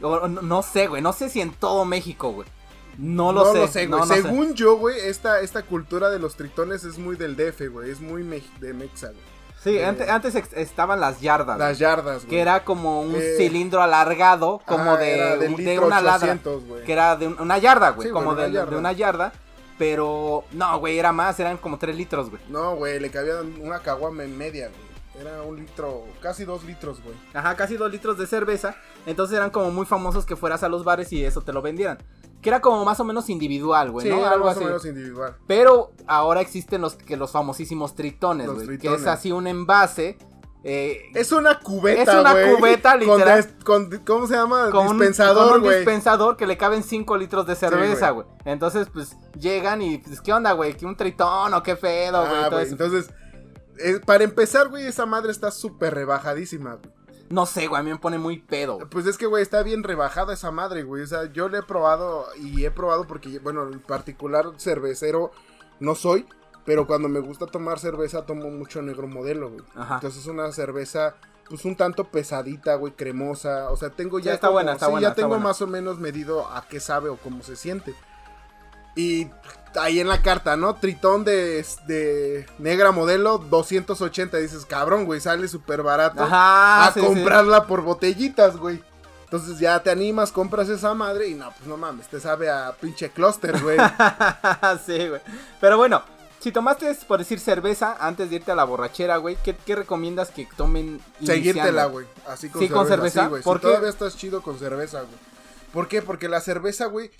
[0.00, 1.02] no, no sé, güey.
[1.02, 2.48] No sé si en todo México, güey.
[2.98, 3.58] No lo no sé.
[3.58, 4.00] lo sé, güey.
[4.00, 4.22] no, sé.
[4.22, 7.90] Según yo, güey, esta, esta cultura de los tritones es muy del DF, güey.
[7.90, 8.22] Es muy
[8.60, 9.36] de Mexa, güey.
[9.62, 11.58] Sí, eh, antes, antes estaban las yardas.
[11.58, 12.28] Las yardas, güey.
[12.28, 16.28] que era como un Eh, cilindro alargado, como Ajá, de, de litro una ladra.
[16.34, 16.84] 800, güey.
[16.84, 18.06] Que era de un- una yarda, güey.
[18.08, 18.78] Sí, como una de, de yarda.
[18.78, 19.32] una yarda.
[19.78, 21.38] Pero, no, güey, era más.
[21.40, 22.40] Eran como 3 litros, güey.
[22.48, 24.86] No, güey, le cabía una caguama en media, güey.
[25.26, 27.16] Era un litro, casi dos litros, güey.
[27.32, 28.76] Ajá, casi dos litros de cerveza.
[29.06, 31.98] Entonces eran como muy famosos que fueras a los bares y eso te lo vendieran.
[32.42, 34.18] Que era como más o menos individual, güey, sí, ¿no?
[34.18, 34.64] era Algo más así.
[34.64, 35.34] o menos individual.
[35.46, 38.78] Pero ahora existen los, que los famosísimos tritones, Los güey.
[38.78, 40.18] Que es así un envase.
[40.64, 43.46] Eh, Es una cubeta, Es una cubeta, literal.
[43.64, 44.70] con- ¿Cómo se llama?
[44.70, 48.26] con un- dispensador, con un dispensador que le caben 5 litros de cerveza, güey.
[48.44, 50.74] Entonces, pues, llegan y, pues, ¿qué onda, güey?
[50.76, 52.42] ¿Qué un tritón o qué pedo, güey?
[52.44, 52.72] Ah, güey, eso.
[52.72, 53.10] Entonces,
[53.78, 56.96] eh, para empezar, güey, esa madre está súper rebajadísima, güey.
[57.28, 58.76] No sé, güey, a mí me pone muy pedo.
[58.76, 58.88] güey.
[58.88, 61.02] Pues es que, güey, está bien rebajada esa madre, güey.
[61.02, 65.30] O sea, yo le he probado y he probado porque, bueno, en particular cervecero
[65.80, 66.24] no soy.
[66.66, 69.64] Pero cuando me gusta tomar cerveza, tomo mucho negro modelo, güey.
[69.76, 69.94] Ajá.
[69.94, 71.14] Entonces es una cerveza,
[71.48, 73.70] pues un tanto pesadita, güey, cremosa.
[73.70, 74.34] O sea, tengo Sí, ya.
[74.34, 75.44] está como- buena, está sí, buena, ya está tengo buena.
[75.44, 77.94] más o menos medido a qué sabe o cómo se siente.
[78.96, 79.28] Y
[79.78, 80.74] ahí en la carta, ¿no?
[80.76, 84.38] Tritón de, de negra modelo, 280.
[84.38, 88.82] Dices, cabrón, güey, sale súper barato Ajá, a sí, comprarla por botellitas, güey.
[89.24, 92.72] Entonces ya te animas, compras esa madre y no, pues no mames, te sabe a
[92.80, 93.76] pinche clúster, güey.
[94.86, 95.20] sí, güey.
[95.60, 96.02] Pero bueno,
[96.46, 100.30] si tomaste, por decir, cerveza antes de irte a la borrachera, güey, ¿qué, qué recomiendas
[100.30, 102.06] que tomen Seguírtela, güey.
[102.24, 102.74] Así con Sí, cerveza.
[102.78, 103.42] con cerveza, sí, güey.
[103.42, 103.66] ¿por Si qué?
[103.66, 105.16] todavía estás chido con cerveza, güey.
[105.72, 106.02] ¿Por qué?
[106.02, 107.10] Porque la cerveza, güey.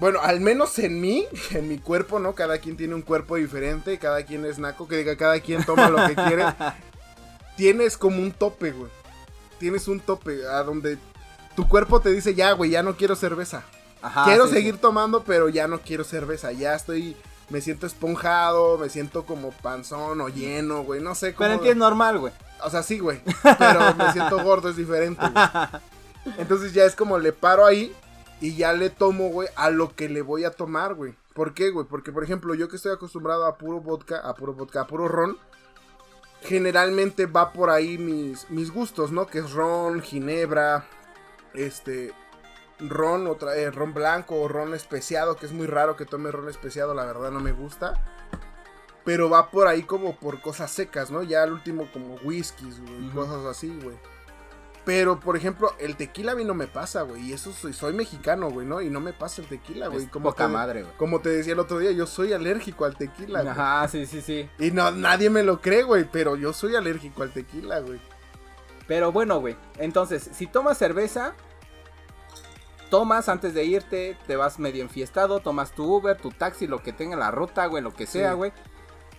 [0.00, 2.34] Bueno, al menos en mí, en mi cuerpo, ¿no?
[2.34, 5.88] Cada quien tiene un cuerpo diferente, cada quien es naco, que diga, cada quien toma
[5.88, 6.44] lo que quiere.
[7.56, 8.90] Tienes como un tope, güey.
[9.60, 10.98] Tienes un tope a donde
[11.54, 13.62] tu cuerpo te dice, ya, güey, ya no quiero cerveza.
[14.02, 14.80] Ajá, quiero sí, seguir sí.
[14.80, 16.50] tomando, pero ya no quiero cerveza.
[16.50, 17.16] Ya estoy,
[17.50, 21.00] me siento esponjado, me siento como panzón o lleno, güey.
[21.00, 21.46] No sé cómo.
[21.46, 22.32] Pero en ti es normal, güey.
[22.62, 23.20] O sea, sí, güey.
[23.58, 25.44] Pero me siento gordo, es diferente, güey.
[26.38, 27.94] Entonces ya es como le paro ahí
[28.40, 31.14] y ya le tomo, güey, a lo que le voy a tomar, güey.
[31.34, 31.86] ¿Por qué, güey?
[31.86, 35.08] Porque, por ejemplo, yo que estoy acostumbrado a puro vodka, a puro vodka, a puro
[35.08, 35.36] ron,
[36.42, 39.26] generalmente va por ahí mis, mis gustos, ¿no?
[39.26, 40.86] Que es ron, ginebra,
[41.54, 42.12] este,
[42.88, 46.48] ron, otra, eh, ron blanco o ron especiado, que es muy raro que tome ron
[46.48, 47.94] especiado, la verdad no me gusta.
[49.04, 51.22] Pero va por ahí como por cosas secas, ¿no?
[51.22, 53.20] Ya al último como whiskies, güey, Ujú.
[53.20, 53.96] cosas así, güey.
[54.86, 57.22] Pero, por ejemplo, el tequila a mí no me pasa, güey.
[57.22, 58.82] Y eso soy, soy mexicano, güey, ¿no?
[58.82, 60.04] Y no me pasa el tequila, güey.
[60.04, 60.94] Es Como poca te, madre, güey.
[60.98, 63.52] como te decía el otro día, yo soy alérgico al tequila, güey.
[63.52, 64.48] Ajá, sí, sí, sí.
[64.58, 66.04] Y no, nadie me lo cree, güey.
[66.10, 67.98] Pero yo soy alérgico al tequila, güey.
[68.86, 69.56] Pero bueno, güey.
[69.78, 71.32] Entonces, si tomas cerveza,
[72.98, 76.92] tomas antes de irte, te vas medio enfiestado, tomas tu Uber, tu taxi, lo que
[76.92, 78.36] tenga en la ruta, güey, lo que sea, Sí.
[78.36, 78.52] güey.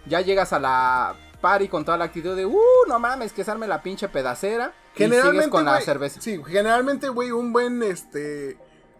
[0.05, 2.57] Ya llegas a la party con toda la actitud de, uh,
[2.87, 4.73] no mames, que se arme la pinche pedacera.
[4.95, 6.21] Y Generalmente, sigues con la cerveza.
[6.21, 8.57] Sí, generalmente, güey, un buen, este...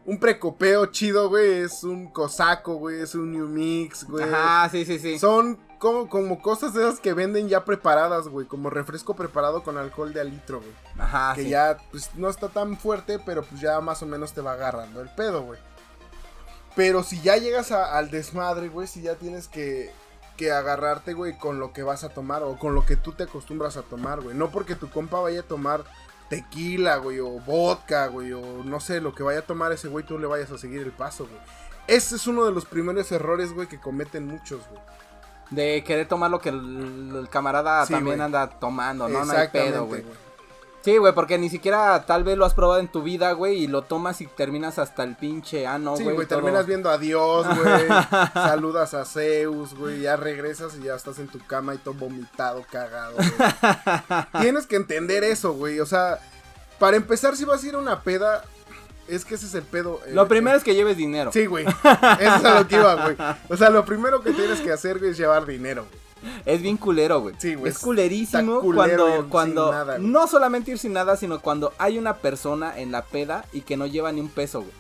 [0.08, 4.24] Un precopeo chido, güey, es un cosaco, güey, es un new mix, güey.
[4.26, 5.18] Ajá, sí, sí, sí.
[5.18, 8.48] Son como, como cosas de esas que venden ya preparadas, güey.
[8.48, 10.72] Como refresco preparado con alcohol de alitro, güey.
[10.98, 11.50] Ajá, que sí.
[11.50, 15.02] ya, pues, no está tan fuerte, pero pues ya más o menos te va agarrando
[15.02, 15.60] el pedo, güey.
[16.76, 19.92] Pero si ya llegas a- al desmadre, güey, si ya tienes que,
[20.38, 23.24] que agarrarte, güey, con lo que vas a tomar o con lo que tú te
[23.24, 24.36] acostumbras a tomar, güey.
[24.36, 25.84] No porque tu compa vaya a tomar
[26.30, 30.04] tequila, güey, o vodka, güey, o no sé, lo que vaya a tomar ese güey,
[30.04, 31.40] tú le vayas a seguir el paso, güey.
[31.88, 34.82] Ese es uno de los primeros errores, güey, que cometen muchos, güey.
[35.56, 38.26] De querer tomar lo que el, el camarada Sí, también güey.
[38.26, 39.24] anda tomando, ¿no?
[39.26, 40.04] No hay pedo, güey.
[40.82, 43.68] Sí, güey, porque ni siquiera tal vez lo has probado en tu vida, güey, y
[43.68, 46.16] lo tomas y terminas hasta el pinche ano, Sí, güey.
[46.16, 46.38] güey, todo.
[46.42, 47.88] terminas viendo a Dios, güey.
[48.36, 50.02] saludas a Zeus, güey.
[50.02, 53.30] Ya regresas y ya estás en tu cama y todo vomitado, cagado, güey.
[54.42, 55.80] Tienes que entender eso, güey.
[55.80, 56.20] O sea,
[56.78, 58.44] para empezar, si vas a ir a una peda,
[59.08, 60.00] es que ese es el pedo.
[60.06, 61.32] eh, Lo primero es que lleves dinero.
[61.32, 61.66] Sí, güey.
[61.66, 63.16] Eso es a lo que iba, güey.
[63.50, 66.06] O sea, lo primero que tienes que hacer, güey, es llevar dinero, güey.
[66.46, 67.36] Es bien culero, güey.
[67.38, 71.72] Sí, güey, Es culerísimo culero cuando, cuando nada, no solamente ir sin nada, sino cuando
[71.78, 74.72] hay una persona en la peda y que no lleva ni un peso, güey.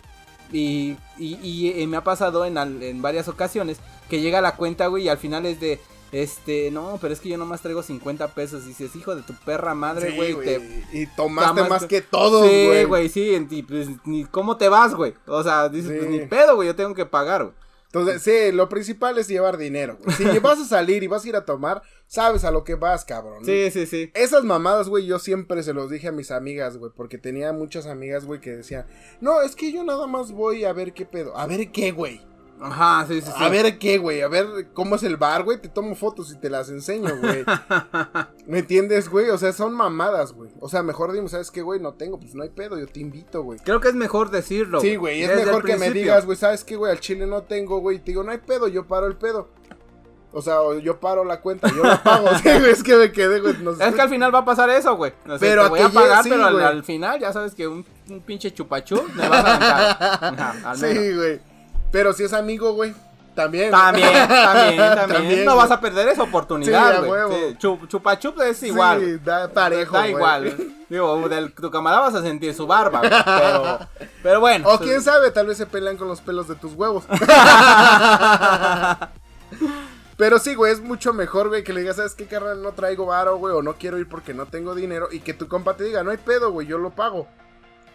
[0.51, 3.77] Y, y, y, eh, me ha pasado en, al- en varias ocasiones
[4.09, 5.79] que llega la cuenta, güey, y al final es de,
[6.21, 8.63] este, no, pero es que yo nomás traigo 50 pesos.
[8.65, 10.34] Y dices, hijo de tu perra madre, güey.
[10.34, 10.45] güey.
[10.45, 12.86] te- Y tomaste Tomas- más que todos, Sí, güey.
[12.86, 15.13] güey, sí, ti, pues, ni cómo te vas, güey.
[15.28, 15.97] O sea, dices, Sí.
[15.97, 17.56] pues ni pedo, güey, yo tengo que pagar, güey.
[17.88, 20.15] Entonces, sí, lo principal es llevar dinero, güey.
[20.17, 23.06] Si vas a salir y vas a ir a tomar, sabes a lo que vas,
[23.06, 23.45] cabrón.
[23.45, 24.12] Sí, sí, sí.
[24.13, 27.86] Esas mamadas, güey, yo siempre se los dije a mis amigas, güey, porque tenía muchas
[27.88, 28.86] amigas, güey, que decían,
[29.21, 31.38] no, es que yo nada más voy a ver qué pedo.
[31.38, 32.21] A ver qué, güey.
[32.61, 33.43] Ajá, sí, sí, sí.
[33.43, 34.21] A ver qué, güey.
[34.21, 35.61] A ver cómo es el bar, güey.
[35.61, 37.43] Te tomo fotos y te las enseño, güey.
[38.47, 39.29] ¿Me entiendes, güey?
[39.29, 40.51] O sea, son mamadas, güey.
[40.59, 41.81] O sea, mejor dime, ¿sabes qué, güey?
[41.81, 43.59] No tengo, pues no hay pedo, yo te invito, güey.
[43.59, 44.79] Creo que es mejor decirlo.
[44.79, 46.91] Sí, güey, es mejor que me digas, güey, ¿sabes qué, güey?
[46.91, 47.99] Al chile no tengo, güey.
[47.99, 49.49] Te digo, no hay pedo, yo paro el pedo.
[50.31, 52.27] O sea, yo paro la cuenta, yo la pago.
[52.43, 53.55] sí, güey, es que me quedé, güey.
[53.61, 53.87] no sé.
[53.87, 55.13] Es que al final va a pasar eso, güey.
[55.39, 58.21] Pero te a voy a pagar, sí, pero al, final ya sabes que un, un
[58.21, 60.29] pinche chupachú me vas a
[60.71, 61.03] al menos.
[61.03, 61.54] Sí, güey.
[61.95, 62.93] Pero si es amigo, güey,
[63.36, 63.71] también.
[63.71, 65.08] También, también, también.
[65.08, 65.63] También, no güey.
[65.63, 67.21] vas a perder esa Sí, oportunidad, güey.
[67.31, 69.23] Sí, chup- chupachup es Sí, igual.
[69.23, 70.12] da parejo, da güey.
[70.12, 70.58] igual.
[70.89, 73.79] Digo, del, tu camarada vas a sentir su barba, güey, pero,
[74.21, 74.67] pero bueno.
[74.69, 77.05] O quién sabe, tal vez se pelean con los pelos de tus huevos.
[80.17, 82.62] Pero sí, güey, es mucho mejor, güey, que le digas, ¿sabes qué, carnal?
[82.62, 85.10] No traigo varo, güey, o no quiero ir porque no tengo dinero.
[85.12, 87.27] Y que tu compa te diga, no hay pedo, güey, yo lo pago.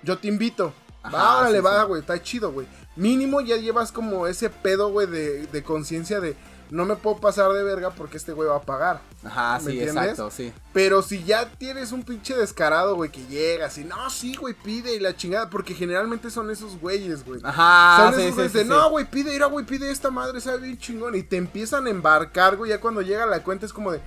[0.02, 0.72] Yo te invito.
[1.02, 1.86] Ajá, va, órale, sí, va, sí.
[1.86, 2.66] güey, está chido, güey.
[3.00, 6.36] Mínimo ya llevas como ese pedo, güey, de, de conciencia de
[6.70, 9.00] no me puedo pasar de verga porque este güey va a pagar.
[9.24, 10.04] Ajá, ¿Me sí, entiendes?
[10.04, 10.52] exacto, sí.
[10.72, 14.94] Pero si ya tienes un pinche descarado, güey, que llegas y no, sí, güey, pide
[14.94, 17.40] y la chingada, porque generalmente son esos güeyes, güey.
[17.42, 20.10] Ajá, Son sí, esos sí, güeyes sí, de, no, güey, pide, mira, güey, pide esta
[20.10, 21.14] madre, sabe bien chingón.
[21.16, 24.00] Y te empiezan a embarcar, güey, ya cuando llega la cuenta es como de,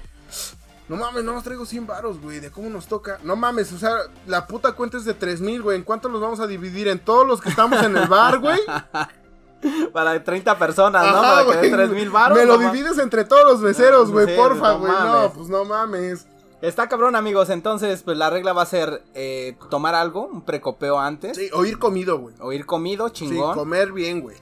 [0.89, 3.19] no mames, no nos traigo 100 varos, güey, de cómo nos toca.
[3.23, 3.95] No mames, o sea,
[4.27, 6.87] la puta cuenta es de 3 mil, güey, ¿en cuánto los vamos a dividir?
[6.87, 8.59] ¿En todos los que estamos en el bar, güey?
[9.93, 11.21] Para 30 personas, ¿no?
[11.21, 11.61] Para que güey.
[11.61, 12.37] den 3 mil baros.
[12.37, 14.91] Me lo no divides entre todos los meseros, güey, Sí, porfa, no güey.
[14.91, 16.27] No, pues no mames.
[16.61, 17.49] Está cabrón, amigos.
[17.49, 21.37] Entonces, pues la regla va a ser eh, tomar algo, un precopeo antes.
[21.37, 22.35] Sí, o ir comido, güey.
[22.41, 23.55] O ir comido, Sí, chingón.
[23.55, 24.35] comer bien, güey.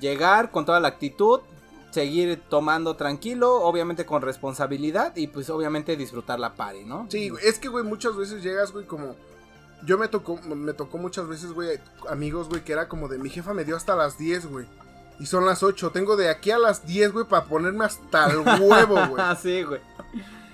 [0.00, 1.40] llegar con toda la actitud.
[1.90, 5.16] Seguir tomando tranquilo, obviamente con responsabilidad.
[5.16, 7.06] Y pues obviamente disfrutar la party, ¿no?
[7.10, 9.16] Sí, es que, güey, muchas veces llegas, güey, como...
[9.84, 11.78] Yo me tocó, me tocó muchas veces, güey,
[12.10, 14.66] amigos, güey, que era como de mi jefa me dio hasta las 10, güey.
[15.20, 15.90] Y son las 8.
[15.92, 19.24] Tengo de aquí a las 10, güey, para ponerme hasta el huevo, güey.
[19.40, 19.80] Sí, güey.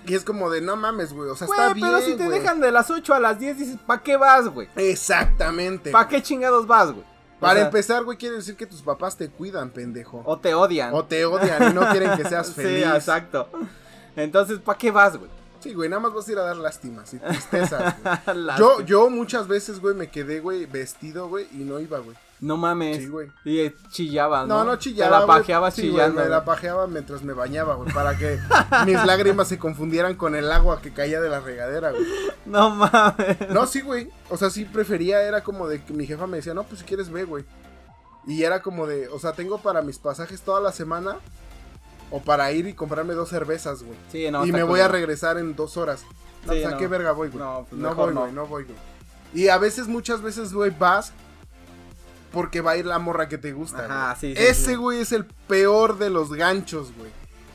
[0.07, 1.31] Y es como de, no mames, güey.
[1.31, 2.39] O sea, Güey, está bien, pero si te güey.
[2.39, 4.69] dejan de las 8 a las 10, dices, ¿para qué vas, güey?
[4.77, 5.91] Exactamente.
[5.91, 7.05] ¿Para qué chingados vas, güey?
[7.37, 10.23] O Para sea, empezar, güey, quiere decir que tus papás te cuidan, pendejo.
[10.25, 10.95] O te odian.
[10.95, 12.85] O te odian y no quieren que seas feliz.
[12.85, 13.49] Sí, exacto.
[14.17, 15.31] Entonces, ¿para qué vas, güey?
[15.61, 18.47] Sí, güey, nada más vas a ir a dar lástimas y tristezas, güey.
[18.59, 22.17] Yo, yo muchas veces, güey, me quedé, güey, vestido, güey, y no iba, güey.
[22.45, 22.99] No mames.
[22.99, 23.33] Sí, güey.
[23.47, 24.59] Y eh, chillabas, ¿no?
[24.59, 25.21] No, no chillaba.
[25.21, 26.21] Te la güey, chillando.
[26.21, 28.39] me la pajeaba mientras me bañaba, güey, para que
[28.87, 32.05] mis lágrimas se confundieran con el agua que caía de la regadera, güey.
[32.45, 33.49] No mames.
[33.49, 34.11] No, sí, güey.
[34.29, 36.85] O sea, sí prefería, era como de que mi jefa me decía, no, pues si
[36.87, 37.47] quieres ve, güey.
[38.27, 41.17] Y era como de, o sea, tengo para mis pasajes toda la semana
[42.11, 43.99] o para ir y comprarme dos cervezas, güey.
[44.13, 44.45] Sí, no.
[44.45, 46.05] y me voy a regresar en dos horas.
[46.45, 46.77] No, Sí, pues, ¿a no.
[46.77, 47.43] qué verga voy, güey?
[47.43, 48.21] No, pues no voy, no.
[48.21, 48.77] güey, no voy, güey.
[49.33, 51.15] Y a veces, muchas veces, güey, vas
[52.35, 53.87] porque va a ir la morra que te gusta.
[53.87, 54.35] Ajá, güey.
[54.35, 54.75] sí, sí, Ese, sí.
[54.75, 57.11] güey, es el peor de los ganchos, güey.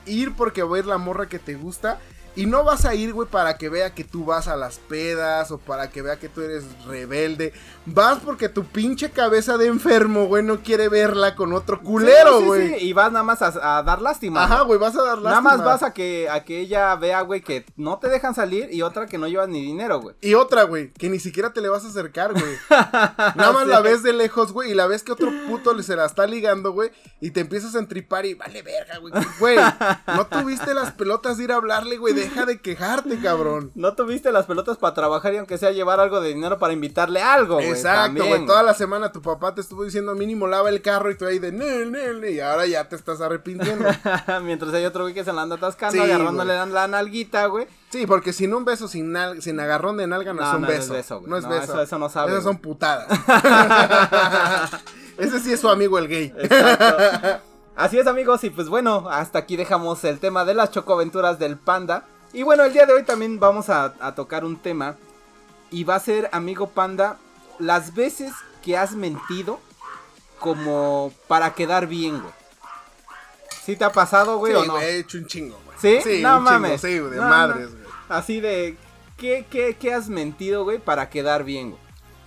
[0.05, 1.99] Ir porque va a ir la morra que te gusta.
[2.35, 5.51] Y no vas a ir, güey, para que vea que tú vas a las pedas
[5.51, 7.53] o para que vea que tú eres rebelde.
[7.93, 12.39] Vas porque tu pinche cabeza de enfermo, güey, no quiere verla con otro culero, Sí,
[12.39, 12.69] sí, güey.
[12.79, 14.43] sí, Y vas nada más a, a dar lástima.
[14.43, 14.79] Ajá, güey.
[14.79, 15.57] vas a dar Nada lástima.
[15.57, 18.81] más vas a que, a que ella vea, güey, que no te dejan salir y
[18.81, 20.15] otra que no llevas ni dinero, güey.
[20.21, 22.55] Y otra, güey, que ni siquiera te le vas a acercar, güey.
[23.35, 25.95] Nada más la ves de lejos, güey, y la ves que otro puto le se
[25.95, 29.13] la está ligando, güey, y te empiezas a entripar y vale verga, güey.
[29.39, 29.57] Güey,
[30.07, 33.71] no tuviste las pelotas de ir a hablarle, güey, de, deja de quejarte, cabrón.
[33.75, 37.21] No tuviste las pelotas para trabajar y aunque sea llevar algo de dinero para invitarle
[37.21, 37.71] algo, güey.
[37.79, 38.45] Exacto, güey.
[38.45, 41.39] Toda la semana tu papá te estuvo diciendo mínimo lava el carro y tú ahí
[41.39, 43.89] de nel, nel, y ahora ya te estás arrepintiendo.
[44.43, 47.67] Mientras hay otro güey que se la anda atascando, sí, agarrándole la nalguita, güey.
[47.89, 50.93] Sí, porque sin un beso sin, sin agarrón de nalga no, es un beso.
[51.25, 51.63] no es beso.
[51.63, 52.31] Eso, eso no sabe.
[52.31, 53.07] Esas son putadas.
[55.17, 56.33] Ese sí es su amigo el gay.
[56.37, 57.49] Exacto.
[57.79, 61.55] Así es amigos y pues bueno, hasta aquí dejamos el tema de las chocoaventuras del
[61.55, 62.03] panda.
[62.33, 64.97] Y bueno, el día de hoy también vamos a, tocar un tema
[65.71, 67.17] y va a ser, amigo panda,
[67.59, 69.59] las veces que has mentido
[70.39, 72.33] como para quedar bien, güey.
[73.63, 74.73] ¿Sí te ha pasado, güey, sí, o no?
[74.73, 75.77] Güey, he hecho un chingo, güey.
[75.79, 75.99] ¿Sí?
[76.03, 76.81] Sí, no un mames.
[76.81, 77.83] Chingo, sí, de madres, güey.
[78.07, 78.77] Así de,
[79.17, 81.81] ¿qué, qué, ¿qué has mentido, güey, para quedar bien, güey?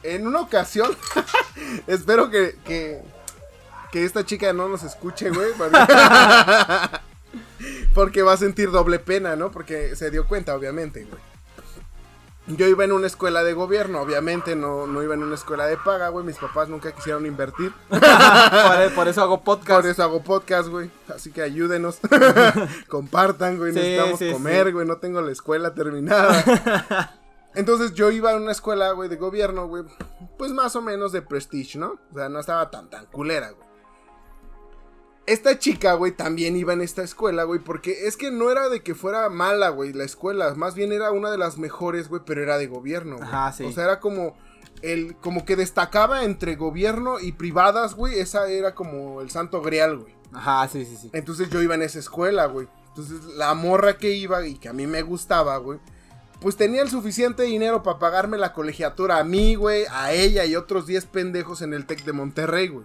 [0.05, 0.97] En una ocasión,
[1.87, 3.03] espero que, que,
[3.91, 5.53] que esta chica no nos escuche, güey.
[7.95, 8.23] Porque...
[8.23, 9.51] va a sentir doble pena, ¿no?
[9.51, 11.21] Porque se dio cuenta, obviamente, güey.
[12.49, 15.77] Yo iba en una escuela de gobierno, obviamente no, no iba en una escuela de
[15.77, 16.27] paga, güey.
[16.27, 17.73] Mis papás nunca quisieron invertir.
[18.95, 19.83] por, eso hago podcast.
[19.83, 20.91] Por eso hago podcast, güey.
[21.09, 22.01] Así que ayúdenos.
[22.89, 23.73] Compartan, güey.
[23.73, 24.87] Necesitamos comer, güey.
[24.87, 27.15] No tengo la escuela terminada.
[27.55, 29.85] Entonces yo iba a una escuela, güey, de gobierno, güey.
[30.37, 31.99] Pues más o menos de prestige, ¿no?
[32.11, 33.72] O sea, no estaba tan, tan culera, güey.
[35.25, 38.83] Esta chica, güey, también iba en esta escuela, güey, porque es que no era de
[38.83, 42.43] que fuera mala, güey, la escuela, más bien era una de las mejores, güey, pero
[42.43, 43.29] era de gobierno, güey.
[43.29, 43.65] Ajá, sí.
[43.65, 44.37] O sea, era como
[44.83, 49.99] el como que destacaba entre gobierno y privadas, güey, esa era como el santo grial,
[49.99, 50.15] güey.
[50.33, 51.11] Ajá, sí, sí, sí.
[51.13, 52.67] Entonces yo iba en esa escuela, güey.
[52.89, 55.79] Entonces la morra que iba y que a mí me gustaba, güey,
[56.41, 60.57] pues tenía el suficiente dinero para pagarme la colegiatura a mí, güey, a ella y
[60.57, 62.85] otros 10 pendejos en el TEC de Monterrey, güey.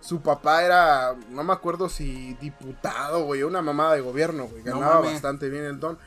[0.00, 4.62] Su papá era, no me acuerdo si diputado, güey, una mamada de gobierno, güey.
[4.62, 5.98] Ganaba bastante bien el don.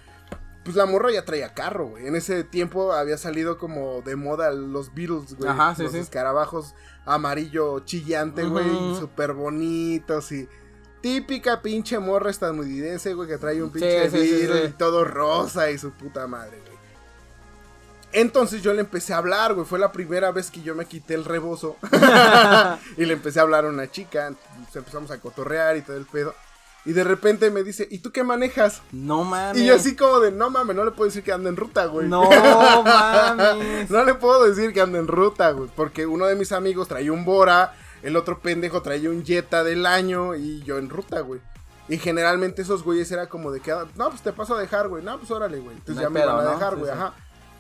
[0.64, 2.08] Pues la morra ya traía carro, güey.
[2.08, 5.50] En ese tiempo había salido como de moda los Beatles, güey.
[5.50, 6.00] Ajá, sí, los sí.
[6.00, 6.76] escarabajos
[7.06, 8.96] amarillo chillante, güey.
[8.96, 10.48] Súper bonitos y...
[11.02, 15.92] Típica pinche morra estadounidense, güey, que trae un pinche sí, y todo rosa y su
[15.92, 16.69] puta madre, güey.
[18.12, 19.66] Entonces yo le empecé a hablar, güey.
[19.66, 21.78] Fue la primera vez que yo me quité el rebozo.
[22.98, 24.34] y le empecé a hablar a una chica.
[24.74, 26.34] empezamos a cotorrear y todo el pedo.
[26.86, 28.82] Y de repente me dice, ¿y tú qué manejas?
[28.92, 29.62] No mames.
[29.62, 31.86] Y yo así como de, no mames, no le puedo decir que ando en ruta,
[31.86, 32.08] güey.
[32.08, 32.30] No
[32.84, 33.90] mames.
[33.90, 35.70] no le puedo decir que ando en ruta, güey.
[35.76, 39.86] Porque uno de mis amigos traía un Bora, el otro pendejo traía un Jetta del
[39.86, 41.42] año y yo en ruta, güey.
[41.90, 44.88] Y generalmente esos güeyes era como de que, ah, no, pues te paso a dejar,
[44.88, 45.04] güey.
[45.04, 45.76] No, pues órale, güey.
[45.76, 47.14] Entonces ya me van a dejar, güey, ajá.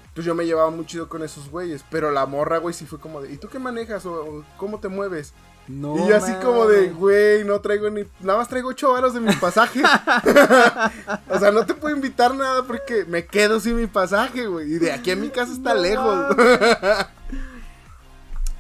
[0.10, 1.84] Entonces yo me llevaba muy chido con esos güeyes.
[1.89, 4.06] Pero la morra, güey, sí fue como de, ¿y tú qué manejas?
[4.06, 5.34] ¿O, cómo te mueves?
[5.67, 5.95] No.
[5.98, 8.04] Y yo así como de, güey, no traigo ni.
[8.22, 9.84] Nada más traigo ocho varos de mi pasaje.
[11.30, 14.74] o sea, no te puedo invitar nada porque me quedo sin mi pasaje, güey.
[14.74, 16.36] Y de aquí a mi casa está lejos.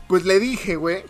[0.07, 1.03] pues le dije, güey,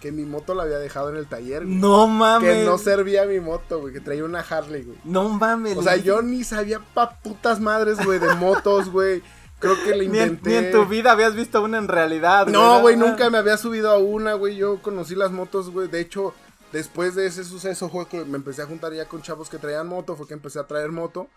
[0.00, 1.64] que mi moto la había dejado en el taller.
[1.64, 2.58] No mames.
[2.58, 4.98] Que no servía mi moto, güey, que traía una Harley, güey.
[5.04, 5.76] No mames.
[5.78, 9.22] O sea, yo ni sabía pa putas madres, güey, de motos, güey.
[9.58, 10.50] Creo que le inventé.
[10.50, 13.90] Ni en, tu vida habías visto una en realidad, No, güey, nunca me había subido
[13.90, 14.56] a una, güey.
[14.56, 15.88] Yo conocí las motos, güey.
[15.88, 16.34] De hecho,
[16.72, 19.88] después de ese suceso fue que me empecé a juntar ya con chavos que traían
[19.88, 20.16] moto.
[20.16, 21.28] Fue que empecé a traer moto.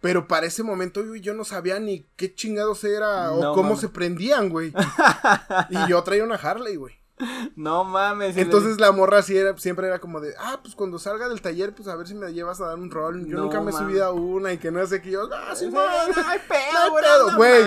[0.00, 3.88] Pero para ese momento güey, yo no sabía ni qué chingados era o cómo se
[3.88, 4.72] prendían, güey.
[5.70, 7.01] y yo traía una Harley, güey.
[7.56, 8.36] No mames.
[8.36, 11.96] Entonces la morra siempre era como de, ah, pues cuando salga del taller, pues a
[11.96, 13.26] ver si me llevas a dar un rol.
[13.26, 15.10] Yo nunca me he subido a una y que no sé qué.
[15.10, 17.64] Yo, ah, sí, no, no hay pedo, güey.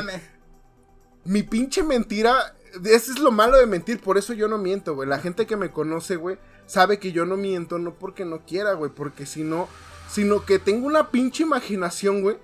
[1.24, 5.10] Mi pinche mentira, ese es lo malo de mentir, por eso yo no miento, güey.
[5.10, 6.38] La gente que me conoce, güey,
[6.68, 9.68] sabe que yo no miento, no porque no quiera, güey, porque si no,
[10.08, 12.38] sino que tengo una pinche imaginación, güey,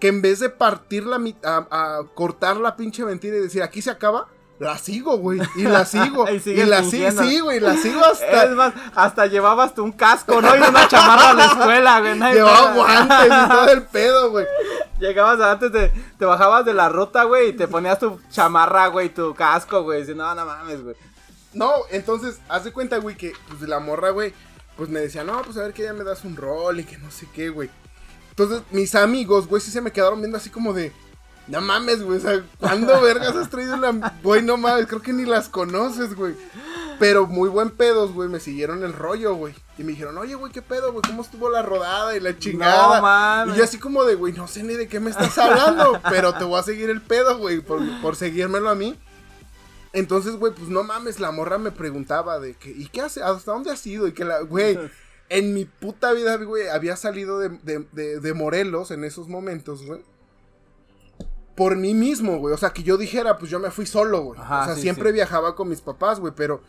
[0.00, 3.80] que en vez de partir la, a, a cortar la pinche mentira y decir, aquí
[3.80, 5.40] se acaba, la sigo, güey.
[5.56, 6.26] Y la sigo.
[6.30, 7.60] y, y la sigo, sí, güey.
[7.60, 8.44] La sigo hasta.
[8.44, 10.54] Es más, hasta llevabas tú un casco, ¿no?
[10.56, 12.14] Y una chamarra a la escuela, güey.
[12.34, 14.46] Llevaba guantes y todo el pedo, güey.
[15.00, 15.92] Llegabas antes de.
[16.18, 20.00] Te bajabas de la ruta, güey, y te ponías tu chamarra, güey, tu casco, güey.
[20.00, 20.96] Dice, no, no mames, güey.
[21.54, 24.32] No, entonces, haz de cuenta, güey, que pues la morra, güey,
[24.76, 26.98] pues me decía, no, pues a ver que ya me das un rol y que
[26.98, 27.68] no sé qué, güey.
[28.30, 30.92] Entonces, mis amigos, güey, sí se me quedaron viendo así como de.
[31.48, 32.18] No mames, güey.
[32.18, 34.18] O sea, ¿cuándo vergas has traído una.
[34.22, 36.34] Güey, no mames, creo que ni las conoces, güey.
[36.98, 38.28] Pero muy buen pedos, güey.
[38.28, 39.54] Me siguieron el rollo, güey.
[39.76, 41.02] Y me dijeron, oye, güey, ¿qué pedo, güey?
[41.04, 42.96] ¿Cómo estuvo la rodada y la chingada?
[42.96, 43.54] No, mames.
[43.54, 46.00] Y yo así como de, güey, no sé ni de qué me estás hablando.
[46.08, 48.96] pero te voy a seguir el pedo, güey, por, por seguírmelo a mí.
[49.92, 53.22] Entonces, güey, pues no mames, la morra me preguntaba de que, ¿y qué hace?
[53.22, 54.06] ¿Hasta dónde has ido?
[54.06, 54.78] Y que la, güey.
[55.28, 59.84] En mi puta vida, güey, había salido de, de- de- de Morelos en esos momentos,
[59.84, 60.00] güey.
[61.54, 62.54] Por mí mismo, güey.
[62.54, 64.40] O sea, que yo dijera, pues yo me fui solo, güey.
[64.40, 65.14] Ajá, o sea, sí, siempre sí.
[65.14, 66.62] viajaba con mis papás, güey, pero...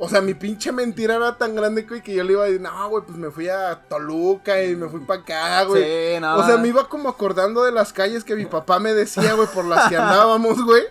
[0.00, 2.60] O sea, mi pinche mentira era tan grande, güey, que yo le iba a decir,
[2.60, 5.82] no, güey, pues me fui a Toluca y me fui para acá, güey.
[5.82, 6.36] Sí, no.
[6.36, 9.48] O sea, me iba como acordando de las calles que mi papá me decía, güey,
[9.48, 10.84] por las que andábamos, güey.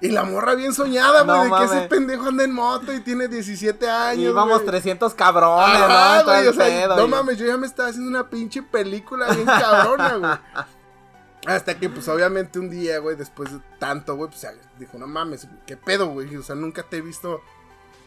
[0.00, 3.00] Y la morra bien soñada, güey, No de que ese pendejo anda en moto y
[3.00, 4.30] tiene 17 años.
[4.30, 4.66] Y vamos güey.
[4.66, 8.62] 300 cabrones, Ajá, o sea, pedo, no mames, yo ya me estaba haciendo una pinche
[8.62, 10.66] película bien cabrona, güey.
[11.46, 14.46] Hasta que, pues, obviamente un día, güey, después de tanto, güey, pues,
[14.78, 16.36] dijo, no mames, qué pedo, güey.
[16.36, 17.40] O sea, nunca te he visto,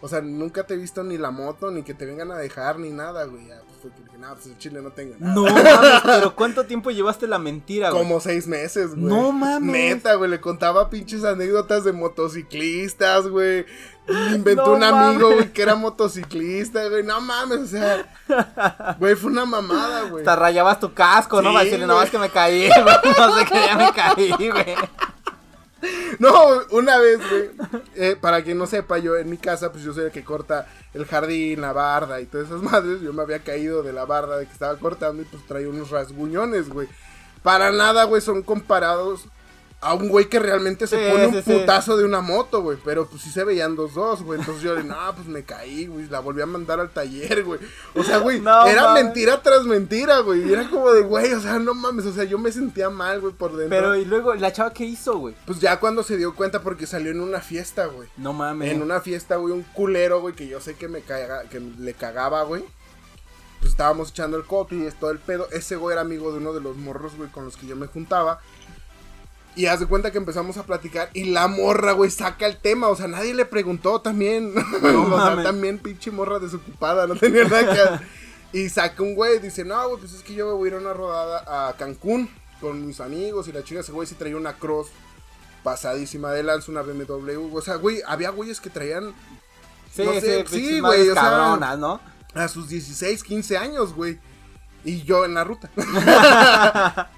[0.03, 2.77] o sea, nunca te he visto ni la moto, ni que te vengan a dejar,
[2.77, 3.47] ni nada, güey.
[3.47, 5.33] Ya, pues, fue que dije, no, pues, el chile no tengo nada.
[5.33, 8.03] No mames, pero ¿cuánto tiempo llevaste la mentira, güey?
[8.03, 9.01] Como seis meses, güey.
[9.01, 9.71] No mames.
[9.71, 13.65] Neta, güey, le contaba pinches anécdotas de motociclistas, güey.
[14.35, 15.35] Inventó No un amigo, mames.
[15.37, 17.03] güey, que era motociclista, güey.
[17.03, 18.95] No mames, o sea.
[18.99, 20.21] Güey, fue una mamada, güey.
[20.23, 21.53] Hasta rayabas tu casco, ¿no?
[21.53, 23.15] Para decirle, no, es que me caí, güey.
[23.17, 24.75] No sé que ya me caí, güey.
[26.19, 26.31] No,
[26.71, 27.49] una vez, güey.
[27.95, 30.67] eh, para quien no sepa, yo en mi casa, pues yo soy el que corta
[30.93, 33.01] el jardín, la barda y todas esas madres.
[33.01, 35.89] Yo me había caído de la barda de que estaba cortando y pues traía unos
[35.89, 36.87] rasguñones, güey.
[37.41, 39.25] Para nada, güey, son comparados
[39.83, 41.51] a un güey que realmente se Sí, pone sí, un sí.
[41.51, 42.77] putazo de una moto, güey.
[42.83, 44.39] Pero pues sí se veían dos, dos, güey.
[44.39, 46.07] Entonces yo le no, pues me caí, güey.
[46.09, 47.59] La volví a mandar al taller, güey.
[47.95, 49.03] O sea, güey, No era mames.
[49.05, 50.47] mentira tras mentira, güey.
[50.47, 52.05] Y era como de, güey, o sea, no mames.
[52.05, 53.69] O sea, yo me sentía mal, güey, por dentro.
[53.77, 55.35] Pero, y luego, ¿la chava qué hizo, güey?
[55.45, 58.07] Pues ya cuando se dio cuenta porque salió en una fiesta, güey.
[58.17, 58.71] No mames.
[58.71, 61.93] En una fiesta, güey, un culero, güey, que yo sé que me caga, que le
[61.93, 62.63] cagaba, güey.
[63.59, 65.47] Pues estábamos echando el copi y todo el pedo.
[65.51, 67.87] Ese güey era amigo de uno de los morros, güey, con los que yo me
[67.87, 68.41] juntaba.
[69.55, 72.87] Y haz de cuenta que empezamos a platicar y la morra, güey, saca el tema.
[72.87, 74.53] O sea, nadie le preguntó también.
[74.77, 75.45] o sea, mames.
[75.45, 78.01] también pinche morra desocupada, no tenía nada
[78.51, 78.59] que.
[78.59, 80.77] Y saca un güey, dice, no, güey, pues es que yo me voy a ir
[80.77, 82.29] a una rodada a Cancún
[82.61, 84.87] con mis amigos y la chica, ese güey sí traía una cross
[85.63, 87.55] pasadísima de lanza, una BMW.
[87.55, 89.13] O sea, güey, había güeyes que traían
[89.93, 91.99] Sí, no sé, sí, güey, o sea, cabronas, ¿no?
[92.33, 94.19] a sus 16, 15 años, güey.
[94.83, 95.69] Y yo en la ruta.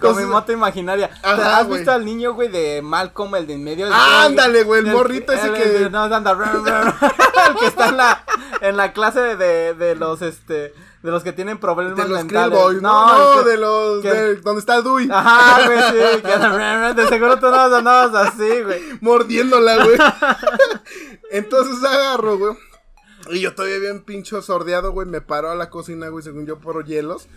[0.00, 1.10] Con mi moto imaginaria.
[1.22, 1.78] Ajá, ¿Has güey.
[1.80, 3.86] visto al niño, güey, de Malcolm, el de en medio?
[3.86, 6.32] El- Ándale, güey, el morrito ese el- que- el- No, anda.
[6.32, 8.24] el que está en la,
[8.62, 10.54] en la clase de, de los, este,
[11.02, 12.58] de los que tienen problemas De los mentales.
[12.58, 14.02] Boys, no, no, el que- de los.
[14.02, 15.08] que- de- donde está Dewey.
[15.10, 16.22] Ajá, güey, sí.
[16.22, 18.80] que de seguro tú no andabas así, güey.
[19.00, 19.98] Mordiéndola, güey.
[21.30, 22.52] Entonces agarro, güey.
[23.30, 25.06] Y yo todavía bien pincho sordeado, güey.
[25.06, 27.28] Me paro a la cocina, güey, según yo, por hielos.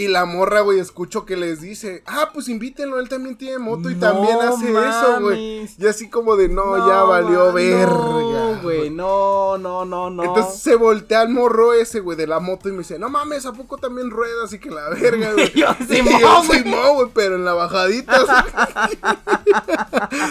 [0.00, 3.90] Y la morra, güey, escucho que les dice, ah, pues invítenlo, él también tiene moto
[3.90, 5.68] y No también hace eso, güey.
[5.76, 7.92] Y así como de, no, ya valió verga.
[7.92, 10.24] No, güey, no, no, no, no.
[10.24, 13.44] Entonces se voltea al morro ese, güey, de la moto y me dice, no mames,
[13.44, 14.50] ¿a poco también ruedas?
[14.54, 15.52] Y que la verga, güey.
[15.54, 15.66] Yo.
[15.86, 18.16] "Simón, güey, pero en la bajadita.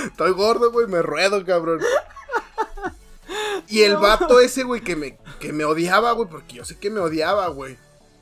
[0.05, 1.79] Estoy gordo, güey, me ruedo, cabrón.
[3.67, 6.89] Y el vato ese, güey, que me, que me odiaba, güey, porque yo sé que
[6.89, 7.77] me odiaba, güey.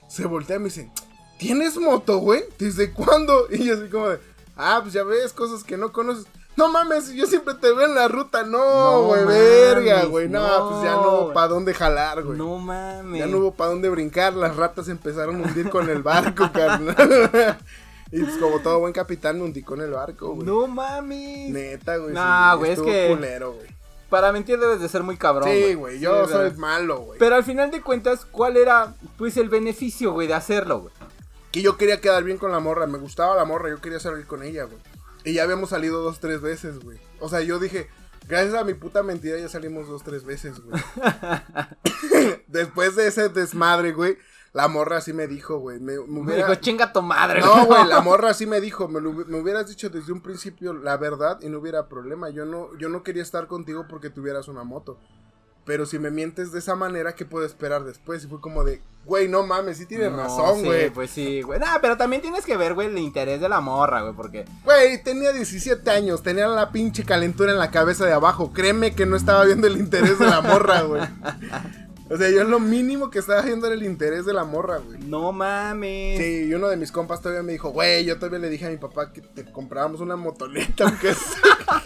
[0.10, 0.92] Se voltea y me dice,
[1.38, 2.44] ¿tienes moto, güey?
[2.60, 3.48] ¿Desde cuándo?
[3.52, 4.20] Y yo así como de,
[4.56, 6.26] ah, pues ya ves, cosas que no conoces.
[6.56, 8.42] No mames, yo siempre te veo en la ruta.
[8.44, 10.28] No, No güey, mames, verga, güey.
[10.28, 12.36] No, no, pues ya no hubo para dónde jalar, güey.
[12.36, 13.20] No mames.
[13.20, 17.60] Ya no hubo para dónde brincar, las ratas empezaron a hundir con el barco, carnal.
[18.12, 20.48] y pues como todo buen capitán me hundí con el barco, güey.
[20.48, 21.52] No mames.
[21.52, 22.16] Neta, güey.
[22.16, 23.78] Sí, güey, es que- culero, güey.
[24.10, 25.50] Para mentir debes de ser muy cabrón.
[25.50, 27.20] Sí, güey, yo Sí, soy malo, güey.
[27.20, 30.94] Pero al final de cuentas, ¿cuál era, pues, el beneficio, güey, de hacerlo, güey?
[31.58, 34.28] Que yo quería quedar bien con la morra, me gustaba la morra, yo quería salir
[34.28, 34.78] con ella, güey.
[35.24, 37.00] Y ya habíamos salido dos, tres veces, güey.
[37.20, 37.90] O sea, yo dije,
[38.28, 40.80] gracias a mi puta mentira ya salimos dos, tres veces, güey.
[42.48, 44.18] Después de ese desmadre, güey,
[44.54, 45.80] la morra así me dijo, güey.
[45.80, 47.42] Me, me Me hubiera- dijo, chinga tu madre.
[47.42, 50.74] No, güey, la morra sí me dijo, me, lo me hubieras dicho desde un principio
[50.74, 52.30] la verdad y no hubiera problema.
[52.30, 55.00] Yo no, yo no quería estar contigo porque tuvieras una moto.
[55.68, 58.24] Pero si me mientes de esa manera, ¿qué puedo esperar después?
[58.24, 60.90] Y fue como de, güey, no mames, sí tienes No, razón, sí, güey.
[60.92, 61.60] pues sí, güey.
[61.60, 64.46] Nah, pero también tienes que ver, güey, el interés de la morra, güey, porque...
[64.64, 68.54] Güey, tenía 17 años, tenía la pinche calentura en la cabeza de abajo.
[68.54, 71.02] Créeme que no estaba viendo el interés de la morra, güey.
[72.10, 74.98] O sea, yo lo mínimo que estaba viendo era el interés de la morra, güey.
[75.00, 76.18] No mames.
[76.18, 78.70] Sí, y uno de mis compas todavía me dijo, güey, yo todavía le dije a
[78.70, 81.84] mi papá que te comprábamos una motoneta, aunque sea.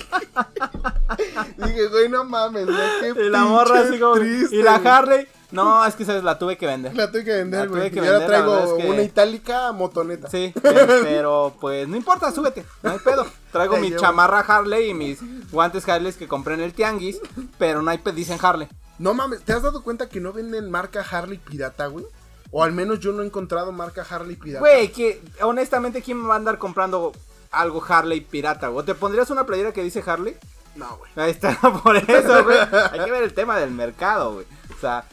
[1.57, 2.77] Dije, güey, no mames, güey,
[3.13, 4.13] qué Y la morra así como...
[4.15, 4.75] triste, y la.
[4.75, 5.27] Harley...
[5.51, 6.23] No, es que, ¿sabes?
[6.23, 6.95] La tuve que vender.
[6.95, 7.91] La tuve que vender, güey.
[7.91, 10.29] que Y ahora traigo verdad es que- una itálica motoneta.
[10.29, 13.25] Sí, pero, pues no importa, súbete, no hay pedo.
[13.51, 13.99] Traigo mi llevo.
[14.01, 15.19] chamarra Harley y mis
[15.51, 17.19] guantes Harley que compré en el tianguis,
[17.57, 18.69] pero no hay pe- dicen Harley.
[18.97, 22.05] No mames, ¿te has dado cuenta que no venden marca Harley pirata, güey?
[22.51, 24.59] O al menos yo no he encontrado marca Harley pirata.
[24.61, 27.11] Güey, que honestamente, ¿quién me va a andar comprando
[27.51, 28.85] algo Harley pirata, güey?
[28.85, 30.37] ¿Te pondrías una playera que dice Harley?
[30.75, 31.11] No, güey.
[31.15, 32.57] Ahí está, por eso, güey.
[32.91, 34.45] Hay que ver el tema del mercado, güey.
[34.75, 35.05] O sea,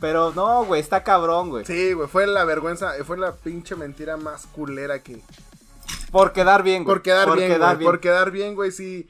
[0.00, 1.64] pero no, güey, está cabrón, güey.
[1.64, 5.22] Sí, güey, fue la vergüenza, fue la pinche mentira más culera que...
[6.10, 6.96] Por quedar bien, güey.
[6.96, 7.84] Por quedar bien, güey.
[7.84, 9.08] Por quedar bien, güey, sí.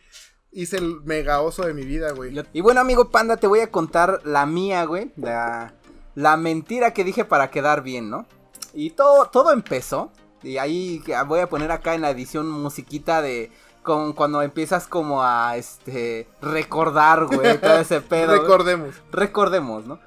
[0.50, 2.34] Hice el mega oso de mi vida, güey.
[2.53, 5.12] Y bueno, amigo Panda, te voy a contar la mía, güey.
[5.16, 5.74] La,
[6.14, 8.26] la mentira que dije para quedar bien, ¿no?
[8.74, 10.12] Y todo, todo empezó.
[10.42, 13.50] Y ahí voy a poner acá en la edición musiquita de
[13.83, 18.33] con cuando empiezas como a este recordar, güey, todo ese pedo.
[18.33, 18.95] Recordemos.
[19.11, 19.99] Recordemos, ¿no?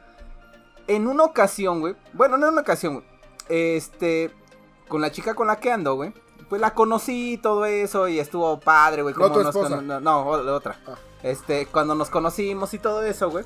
[0.88, 1.96] En una ocasión, güey.
[2.14, 3.06] Bueno, no en una ocasión, güey.
[3.50, 4.32] Este.
[4.88, 6.14] Con la chica con la que ando, güey.
[6.48, 8.08] Pues la conocí y todo eso.
[8.08, 9.16] Y estuvo padre, güey.
[9.18, 9.82] ¿No tu esposa?
[9.82, 10.80] No, no, otra.
[10.88, 10.96] Ah.
[11.24, 13.46] Este, cuando nos conocimos y todo eso, güey.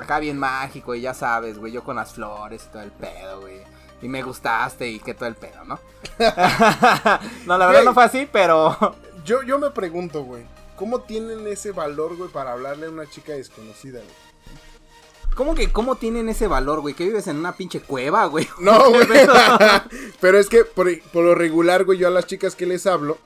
[0.00, 1.72] Acá bien mágico, y ya sabes, güey.
[1.72, 3.62] Yo con las flores y todo el pedo, güey.
[4.02, 5.80] Y me gustaste y que todo el pedo, ¿no?
[7.46, 8.76] no, la verdad no fue así, pero.
[9.26, 10.44] Yo, yo me pregunto, güey.
[10.76, 14.26] ¿Cómo tienen ese valor, güey, para hablarle a una chica desconocida, güey?
[15.34, 16.94] ¿Cómo que cómo tienen ese valor, güey?
[16.94, 18.46] Que vives en una pinche cueva, güey.
[18.60, 19.06] No, güey.
[20.20, 23.18] Pero es que por, lo regular, güey, yo a las chicas que les hablo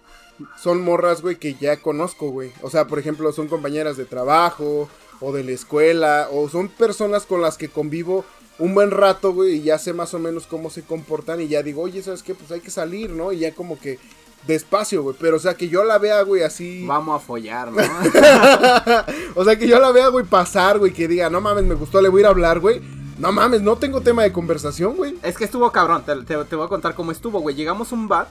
[0.59, 2.51] son morras, güey, que ya conozco, güey.
[2.63, 4.89] O sea, por ejemplo, son compañeras de trabajo
[5.21, 8.25] o de la escuela o son personas con las que convivo
[8.59, 11.63] un buen rato, güey, y ya sé más o menos cómo se comportan y ya
[11.63, 12.35] digo, oye, ¿sabes qué?
[12.35, 13.33] Pues hay que salir, ¿no?
[13.33, 13.99] Y ya como que
[14.47, 15.16] despacio, güey.
[15.18, 16.84] Pero, o sea, que yo la vea, güey, así.
[16.86, 17.82] Vamos a follar, ¿no?
[19.34, 22.01] o sea, que yo la vea, güey, pasar, güey, que diga, no mames, me gustó,
[22.01, 22.80] le voy a ir a hablar, güey.
[23.18, 25.14] No mames, no tengo tema de conversación, güey.
[25.22, 27.55] Es que estuvo cabrón, te, voy a contar cómo estuvo, güey.
[27.55, 28.28] Llegamos a un bar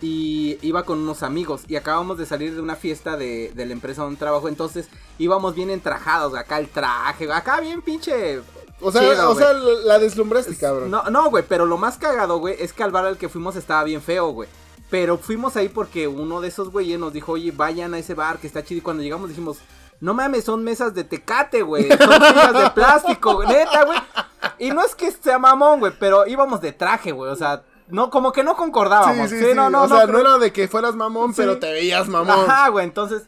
[0.00, 4.02] y iba con unos amigos y acabamos de salir de una fiesta de, la empresa
[4.02, 4.48] donde trabajo.
[4.48, 4.88] Entonces
[5.18, 8.40] íbamos bien entrajados, acá el traje, acá bien pinche.
[8.80, 10.90] O sea, o sea la deslumbraste, cabrón.
[10.90, 13.54] No, no, güey, pero lo más cagado, güey, es que al bar al que fuimos
[13.54, 14.48] estaba bien feo, güey.
[14.92, 18.36] Pero fuimos ahí porque uno de esos güeyes nos dijo, oye, vayan a ese bar
[18.36, 18.80] que está chido.
[18.80, 19.56] Y cuando llegamos dijimos,
[20.00, 21.88] no mames, son mesas de tecate, güey.
[21.88, 23.98] Son sillas de plástico, neta, güey.
[24.58, 27.30] Y no es que sea mamón, güey, pero íbamos de traje, güey.
[27.30, 29.30] O sea, no, como que no concordábamos.
[29.30, 31.72] Sí, sí, sí, no, no, o sea, no era de que fueras mamón, pero te
[31.72, 32.40] veías mamón.
[32.40, 33.22] Ajá, güey, entonces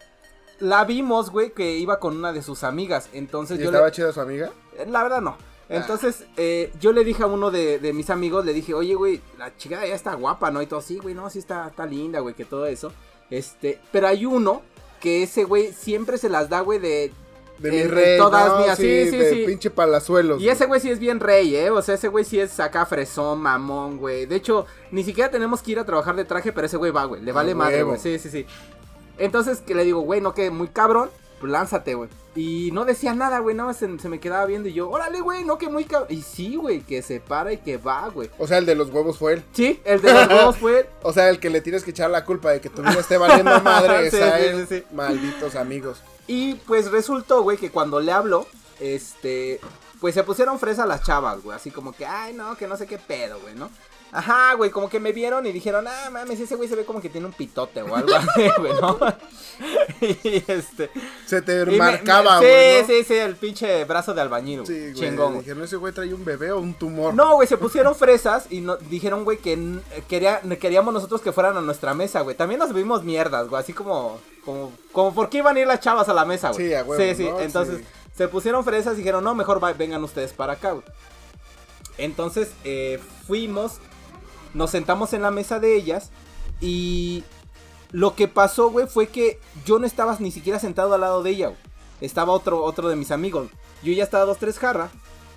[0.58, 3.08] la vimos, güey, que iba con una de sus amigas.
[3.14, 4.50] Entonces ¿Y yo estaba chida su amiga?
[4.86, 5.38] La verdad no.
[5.74, 5.80] Ah.
[5.80, 9.56] Entonces, eh, yo le dije a uno de, mis amigos, le dije, oye, güey, la
[9.56, 10.62] chica ya está guapa, ¿no?
[10.62, 12.92] Y todo, sí, güey, no, sí está, está linda, güey, que todo eso.
[13.30, 14.62] Este, pero hay uno
[15.00, 17.12] que ese güey siempre se las da, güey, de...
[17.58, 20.42] De mi rey, todas mías, sí, sí, sí, pinche palazuelos.
[20.42, 21.70] Y ese güey sí es bien rey, ¿eh?
[21.70, 24.26] O sea, ese güey sí es acá fresón, mamón, güey.
[24.26, 27.04] De hecho, ni siquiera tenemos que ir a trabajar de traje, pero ese güey va,
[27.04, 27.22] güey.
[27.22, 27.96] Le vale madre, güey.
[28.00, 28.44] Sí, sí, sí.
[29.18, 31.10] Entonces, que le digo, güey, no que muy cabrón,
[31.40, 32.08] pues lánzate, güey.
[32.34, 35.44] Y no decía nada, güey, nada más se, me quedaba viendo y yo, órale, güey,
[35.44, 36.08] no que muy cabrón.
[36.10, 38.30] Y sí, güey, que se para y que va, güey.
[38.38, 39.44] O sea, el de los huevos fue él.
[39.52, 40.86] Sí, el de los huevos fue él.
[41.02, 43.18] o sea, el que le tienes que echar la culpa de que tu vida esté
[43.18, 44.84] valiendo madre es a él.
[44.92, 46.02] Malditos amigos.
[46.26, 48.46] Y pues resultó, güey, que cuando le habló,
[48.80, 49.60] este,
[50.00, 51.56] pues se pusieron fresa las chavas, güey.
[51.56, 53.70] Así como que, ay, no, que no sé qué pedo, güey, ¿no?
[54.14, 57.00] Ajá, güey, como que me vieron y dijeron, ah, mames, ese güey se ve como
[57.00, 58.96] que tiene un pitote o algo así, güey, ¿no?
[60.00, 60.88] y este.
[61.26, 62.84] Se te marcaba, güey.
[62.84, 64.94] Sí, sí, sí, el pinche brazo de albañil, sí, güey.
[64.94, 65.40] Chingón.
[65.40, 67.12] Dijeron, ese güey trae un bebé o un tumor.
[67.12, 71.56] No, güey, se pusieron fresas y no, dijeron, güey, que quería, queríamos nosotros que fueran
[71.56, 72.36] a nuestra mesa, güey.
[72.36, 75.80] También nos vimos mierdas, güey, así como, como, como, ¿por qué iban a ir las
[75.80, 76.68] chavas a la mesa, güey?
[76.68, 77.00] Sí, güey.
[77.00, 77.80] Sí, sí, entonces
[78.16, 80.84] se pusieron fresas y dijeron, no, mejor vengan ustedes para acá, güey.
[81.98, 83.80] Entonces, eh, fuimos
[84.54, 86.10] nos sentamos en la mesa de ellas
[86.60, 87.24] y
[87.90, 91.30] lo que pasó, güey, fue que yo no estaba ni siquiera sentado al lado de
[91.30, 91.60] ella, güey.
[92.00, 93.48] Estaba otro, otro de mis amigos.
[93.82, 94.90] Yo ya estaba dos, tres jarras.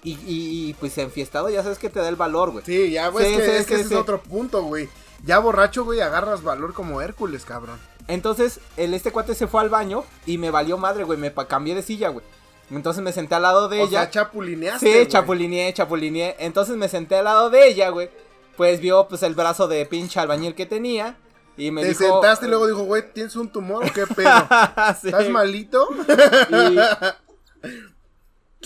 [0.03, 2.63] Y, y, pues enfiestado ya sabes que te da el valor, güey.
[2.65, 4.87] Sí, ya, güey, es que, ese es otro punto, güey.
[5.25, 7.77] Ya borracho, güey, agarras valor como Hércules, cabrón.
[8.07, 11.19] Entonces, el, este cuate se fue al baño y me valió madre, güey.
[11.19, 12.25] Me cambié de silla, güey.
[12.71, 14.01] Entonces me senté al lado de ella.
[14.03, 15.03] Sea, chapulineaste.
[15.03, 16.35] Sí, chapulineé, chapulineé.
[16.39, 18.09] Entonces me senté al lado de ella, güey
[18.57, 21.15] pues vio pues el brazo de pinche albañil que tenía.
[21.55, 22.03] Y me Te dijo.
[22.03, 24.29] sentaste y luego dijo, güey, ¿tienes un tumor o qué pedo?
[25.03, 25.87] ¿Estás malito?
[26.49, 26.77] y...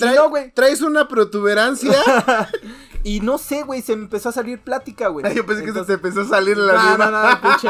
[0.03, 0.51] no, güey.
[0.51, 1.93] ¿Traes una protuberancia?
[3.03, 5.33] y no sé, güey, se me empezó a salir plática, güey.
[5.33, 7.69] yo pensé que se te empezó a salir la no, No, no, pinche,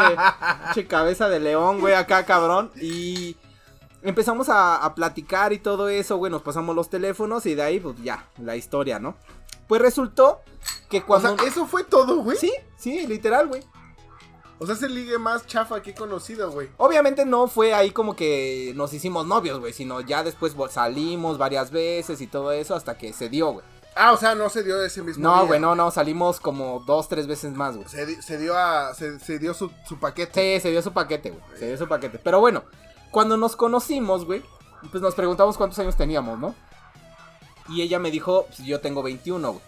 [0.65, 2.71] pinche cabeza de león, güey, acá, cabrón.
[2.81, 3.35] Y
[4.03, 7.79] empezamos a, a, platicar y todo eso, güey, nos pasamos los teléfonos y de ahí,
[7.79, 9.15] pues ya, la historia, ¿no?
[9.67, 10.41] Pues resultó
[10.89, 11.33] que cuando...
[11.33, 12.37] O sea, eso fue todo, güey.
[12.37, 13.63] Sí, sí, literal, güey.
[14.59, 16.69] O sea, es el ligue más chafa que he conocido, güey.
[16.77, 21.71] Obviamente no fue ahí como que nos hicimos novios, güey, sino ya después salimos varias
[21.71, 23.65] veces y todo eso hasta que se dio, güey.
[23.95, 25.47] Ah, o sea, no se dio ese mismo No, día.
[25.47, 27.89] güey, no, no, salimos como dos, tres veces más, güey.
[27.89, 28.93] Se, se dio a.
[28.93, 30.55] Se, se dio su, su paquete.
[30.57, 31.43] Sí, se dio su paquete, güey.
[31.57, 32.19] Se dio su paquete.
[32.19, 32.63] Pero bueno,
[33.11, 34.41] cuando nos conocimos, güey,
[34.89, 36.55] pues nos preguntamos cuántos años teníamos, ¿no?
[37.69, 39.63] Y ella me dijo, pues yo tengo 21, güey.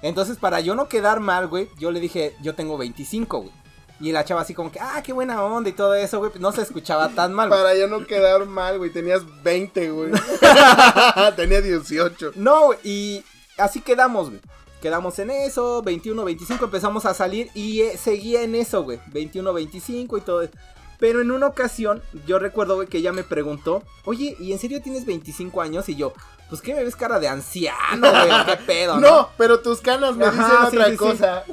[0.00, 3.52] Entonces, para yo no quedar mal, güey, yo le dije, yo tengo 25, güey.
[4.00, 6.30] Y la chava así como que, ah, qué buena onda y todo eso, güey.
[6.38, 7.60] no se escuchaba tan mal, güey.
[7.60, 8.90] Para ya no quedar mal, güey.
[8.90, 10.12] Tenías 20, güey.
[11.36, 12.32] Tenía 18.
[12.36, 13.24] No, güey, y
[13.56, 14.40] así quedamos, güey.
[14.80, 19.00] Quedamos en eso, 21, 25, empezamos a salir y eh, seguía en eso, güey.
[19.08, 20.48] 21, 25 y todo.
[20.98, 24.82] Pero en una ocasión, yo recuerdo, güey, que ella me preguntó, oye, ¿y en serio
[24.82, 25.88] tienes 25 años?
[25.88, 26.12] Y yo,
[26.48, 28.46] pues, ¿qué me ves cara de anciano, güey?
[28.46, 28.96] ¿Qué pedo?
[29.00, 30.96] No, pero tus canas me Ajá, dicen sí, otra sí, sí.
[30.96, 31.44] cosa.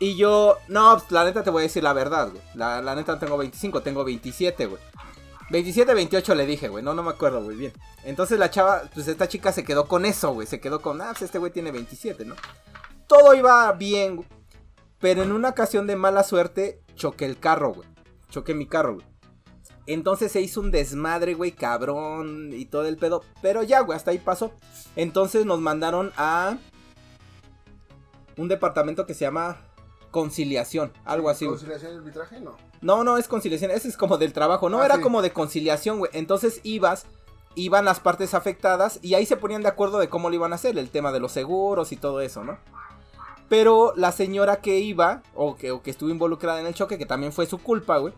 [0.00, 2.42] Y yo, no, pues, la neta te voy a decir la verdad, güey.
[2.54, 4.82] La, la neta no tengo 25, tengo 27, güey.
[5.50, 6.84] 27, 28 le dije, güey.
[6.84, 7.72] No, no me acuerdo, güey, bien.
[8.04, 10.46] Entonces la chava, pues esta chica se quedó con eso, güey.
[10.46, 12.34] Se quedó con, ah, pues este güey tiene 27, ¿no?
[13.06, 14.28] Todo iba bien, güey.
[15.00, 17.88] Pero en una ocasión de mala suerte, choqué el carro, güey.
[18.30, 19.06] Choqué mi carro, güey.
[19.86, 23.22] Entonces se hizo un desmadre, güey, cabrón y todo el pedo.
[23.40, 24.52] Pero ya, güey, hasta ahí pasó.
[24.96, 26.58] Entonces nos mandaron a
[28.36, 29.56] un departamento que se llama
[30.10, 31.46] conciliación, algo así.
[31.46, 32.40] ¿Conciliación y arbitraje?
[32.40, 32.56] No.
[32.80, 35.02] No, no es conciliación, ese es como del trabajo, no Ah, era sí.
[35.02, 36.10] como de conciliación, güey.
[36.14, 37.06] Entonces ibas,
[37.56, 40.56] iban las partes afectadas y ahí se ponían de acuerdo de cómo lo iban a
[40.56, 42.58] hacer, el tema de los seguros y todo eso, ¿no?
[43.48, 47.06] Pero la señora que iba, o que, o que estuvo involucrada en el choque, que
[47.06, 48.12] también fue su culpa, güey.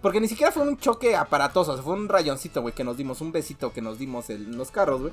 [0.00, 3.32] Porque ni siquiera fue un choque aparatoso, fue un rayoncito, güey, que nos dimos, un
[3.32, 5.12] besito que nos dimos en los carros, güey.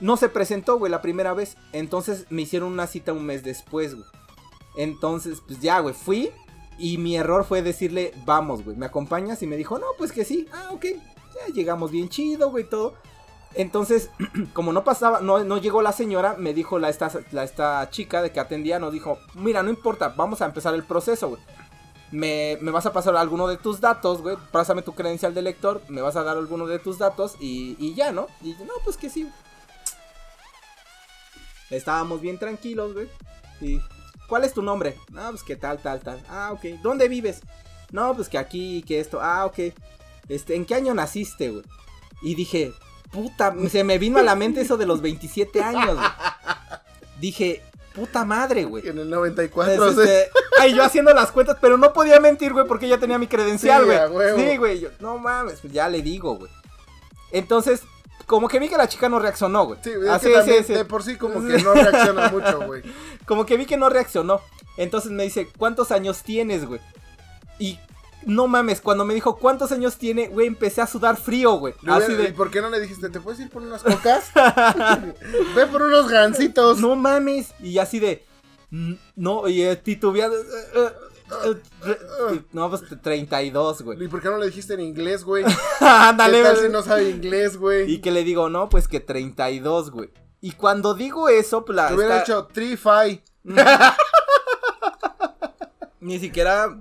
[0.00, 1.56] No se presentó, güey, la primera vez.
[1.72, 4.06] Entonces me hicieron una cita un mes después, güey.
[4.76, 6.30] Entonces, pues ya, güey, fui.
[6.78, 9.42] Y mi error fue decirle, vamos, güey, ¿me acompañas?
[9.42, 10.46] Y me dijo, no, pues que sí.
[10.52, 10.84] Ah, ok.
[11.34, 12.94] Ya llegamos bien chido, güey, todo.
[13.54, 14.10] Entonces,
[14.52, 18.22] como no pasaba, no, no llegó la señora, me dijo la esta, la esta chica
[18.22, 21.42] de que atendía, nos dijo, mira, no importa, vamos a empezar el proceso, güey.
[22.10, 24.36] Me, me vas a pasar alguno de tus datos, güey.
[24.50, 27.94] Pásame tu credencial de lector, me vas a dar alguno de tus datos y, y
[27.94, 28.28] ya, ¿no?
[28.42, 29.30] Y no, pues que sí.
[31.70, 33.08] Estábamos bien tranquilos, güey.
[33.60, 33.80] Y,
[34.26, 34.96] ¿cuál es tu nombre?
[35.12, 36.22] No, pues que tal, tal, tal.
[36.30, 36.80] Ah, ok.
[36.82, 37.40] ¿Dónde vives?
[37.90, 39.20] No, pues que aquí, que esto.
[39.20, 39.74] Ah, ok.
[40.28, 41.64] Este, ¿en qué año naciste, güey?
[42.22, 42.72] Y dije,
[43.10, 46.08] puta, se me vino a la mente eso de los 27 años, güey.
[47.20, 47.62] Dije,
[47.94, 48.88] puta madre, güey.
[48.88, 50.30] En el 94, Este, sí.
[50.60, 53.82] Ay, yo haciendo las cuentas, pero no podía mentir, güey, porque ya tenía mi credencial,
[53.84, 54.34] Sí, güey.
[54.50, 54.80] Sí, güey.
[54.80, 56.50] yo, no mames, pues ya le digo, güey.
[57.32, 57.82] Entonces,
[58.26, 59.78] como que vi que la chica no reaccionó, güey.
[59.82, 60.74] Sí, es Así, que también sí.
[60.74, 62.82] de por sí como que no reacciona mucho, güey.
[63.26, 64.40] Como que vi que no reaccionó.
[64.78, 66.80] Entonces me dice, ¿cuántos años tienes, güey?
[67.58, 67.78] Y
[68.28, 71.74] no mames, cuando me dijo cuántos años tiene, güey, empecé a sudar frío, güey.
[71.86, 74.30] Así hubiera- ¿Y de, por qué no le dijiste, ¿te puedes ir por unas cocas?
[75.56, 76.78] Ve por unos gancitos.
[76.78, 77.52] no mames.
[77.60, 78.24] Y así de,
[78.70, 80.36] "Mm, no, y eh, titubeando.
[80.36, 84.02] eh, eh, eh, no, pues 32, güey.
[84.02, 85.44] ¿Y por qué no le dijiste en inglés, güey?
[85.80, 86.66] Ándale, ¿Qué tal güey.
[86.66, 87.90] si no sabe inglés, güey?
[87.92, 90.10] Y que le digo, no, pues que 32, güey.
[90.40, 91.88] Y cuando digo eso, pues la.
[91.88, 93.22] Te hubiera dicho 3-5.
[96.00, 96.78] Ni siquiera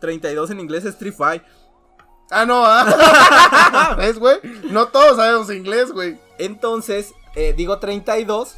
[0.00, 1.42] 32 en inglés es Street Fight.
[2.30, 3.94] Ah, no, ah.
[3.98, 4.36] ¿Ves, güey?
[4.70, 6.18] No todos sabemos inglés, güey.
[6.38, 8.54] Entonces, eh, digo 32.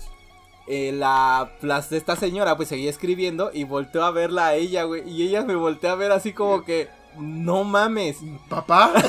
[0.66, 4.84] eh, la las de esta señora pues seguía escribiendo y volteó a verla a ella,
[4.84, 5.08] güey.
[5.08, 8.18] Y ella me volteó a ver así como que, no mames.
[8.48, 8.92] ¿Papá?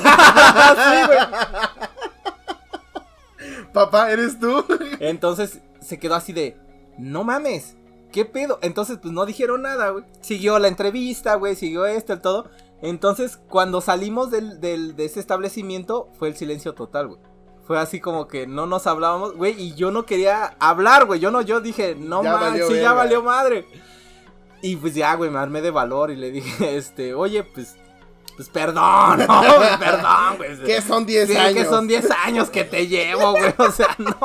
[0.74, 1.18] Sí, güey.
[3.72, 4.64] ¿Papá, eres tú?
[5.00, 6.56] Entonces se quedó así de,
[6.98, 7.76] no mames.
[8.12, 8.58] ¿Qué pedo?
[8.62, 10.04] Entonces, pues no dijeron nada, güey.
[10.20, 12.50] Siguió la entrevista, güey, siguió esto, el todo.
[12.82, 17.20] Entonces, cuando salimos del, del- de ese establecimiento, fue el silencio total, güey.
[17.66, 21.20] Fue así como que no nos hablábamos, güey, y yo no quería hablar, güey.
[21.20, 23.66] Yo no, yo dije, no mames, sí, ya valió madre.
[24.62, 27.76] Y pues ya, güey, me armé de valor y le dije, este, oye, pues,
[28.36, 29.42] pues perdón, no,
[29.78, 30.62] perdón, güey.
[30.64, 31.54] ¿Qué son 10 Sí, años?
[31.54, 33.54] que son 10 años que te llevo, güey.
[33.58, 34.16] O sea, no.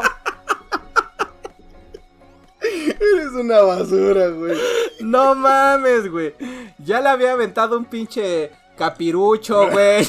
[2.87, 4.57] Eres una basura, güey.
[5.01, 6.33] No mames, güey.
[6.79, 10.07] Ya le había aventado un pinche capirucho, güey.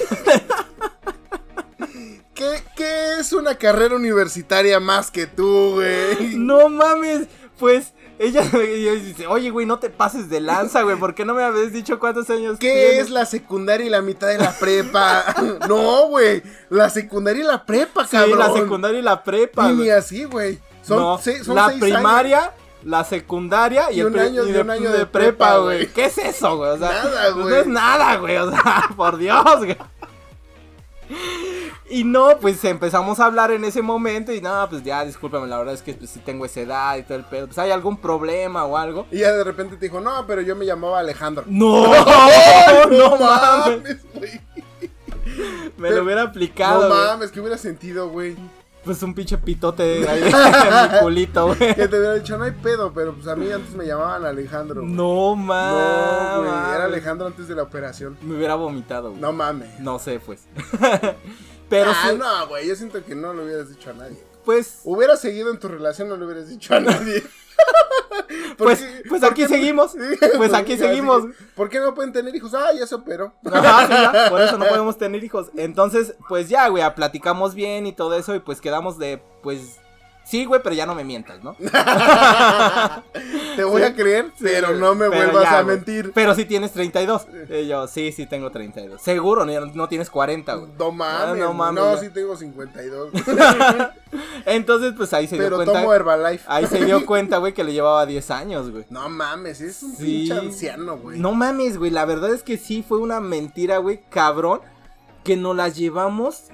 [2.35, 6.37] ¿Qué, ¿Qué es una carrera universitaria más que tú, güey?
[6.37, 7.27] No mames.
[7.59, 10.97] Pues ella dice, oye, güey, no te pases de lanza, güey.
[10.97, 13.07] ¿Por qué no me habías dicho cuántos años ¿Qué tienes?
[13.07, 15.25] es la secundaria y la mitad de la prepa?
[15.69, 16.43] no, güey.
[16.71, 18.39] La secundaria y la prepa, Sí, cabrón.
[18.39, 19.71] la secundaria y la prepa.
[19.73, 20.61] Y ni así, güey.
[20.89, 22.53] Son, No, son la seis primaria,
[22.85, 25.87] la secundaria y, Y un año- y de, un año de de prepa, güey.
[25.93, 26.71] ¿Qué es eso, güey?
[26.71, 27.55] O sea, Nada, pues güey.
[27.55, 28.37] No es nada, güey.
[28.39, 29.77] O sea, por Dios, güey.
[31.91, 35.57] Y no, pues empezamos a hablar en ese momento y no, pues ya, discúlpame, la
[35.57, 37.47] verdad es que pues sí tengo esa edad y todo el pedo.
[37.47, 39.07] Pues hay algún problema o algo.
[39.11, 41.45] Y ya de repente te dijo, no, pero yo me llamaba Alejandro.
[41.47, 41.87] No,
[42.91, 43.99] no mames.
[44.15, 44.41] güey.
[45.79, 46.89] Me lo hubiera aplicado.
[46.89, 48.37] No mames, que hubiera sentido, güey.
[48.89, 51.59] Pues un pinche pitote ahí en mi culito, güey.
[51.75, 54.81] Que te hubiera dicho, no hay pedo, pero pues a mí antes me llamaban Alejandro.
[54.81, 56.39] No No, mames.
[56.39, 58.17] güey, era Alejandro antes de la operación.
[58.23, 59.21] Me hubiera vomitado, güey.
[59.21, 59.79] No mames.
[59.81, 60.45] No sé, pues.
[61.69, 64.17] Pero ah, sí, no, güey, yo siento que no lo hubieras dicho a nadie.
[64.47, 64.81] pues.
[64.85, 67.23] Hubiera seguido en tu relación, no lo hubieras dicho a nadie.
[68.57, 69.97] ¿Por Pues, pues aquí seguimos.
[70.37, 71.25] Pues aquí seguimos.
[71.55, 72.55] ¿Por qué no pueden tener hijos?
[72.55, 73.35] Ah, ya se operó.
[73.45, 75.51] Ajá, sí, ya, por eso no podemos tener hijos.
[75.57, 78.35] Entonces, pues ya, güey, platicamos bien y todo eso.
[78.35, 79.79] Y pues quedamos de, pues.
[80.29, 81.57] Sí, güey, pero ya no me mientas, ¿no?
[83.57, 85.77] Te voy a creer, pero no me Pero vuelvas ya, a güey.
[85.77, 86.13] mentir.
[86.15, 87.27] Pero sí tienes 32.
[87.51, 89.01] Y yo, sí, sí tengo 32.
[89.01, 90.71] Seguro, no, no tienes 40, güey.
[90.79, 93.11] No mames, Ah, no mames, No, sí tengo 52.
[94.47, 95.73] Entonces, pues ahí se dio pero cuenta.
[95.73, 96.45] tomo Herbalife.
[96.47, 98.85] Ahí se dio cuenta, güey, que le llevaba 10 años, güey.
[98.91, 100.05] No mames, es un Sí.
[100.05, 101.19] pinche anciano, güey.
[101.19, 101.91] No mames, güey.
[101.91, 104.61] La verdad es que sí fue una mentira, güey, cabrón.
[105.25, 106.45] Que nos las llevamos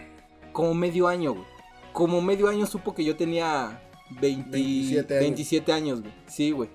[0.53, 1.54] como medio año, güey.
[1.95, 3.81] Como medio año supo que yo tenía
[4.21, 5.21] 20 27 años.
[5.23, 6.13] 27 años, güey.
[6.27, 6.69] Sí, güey.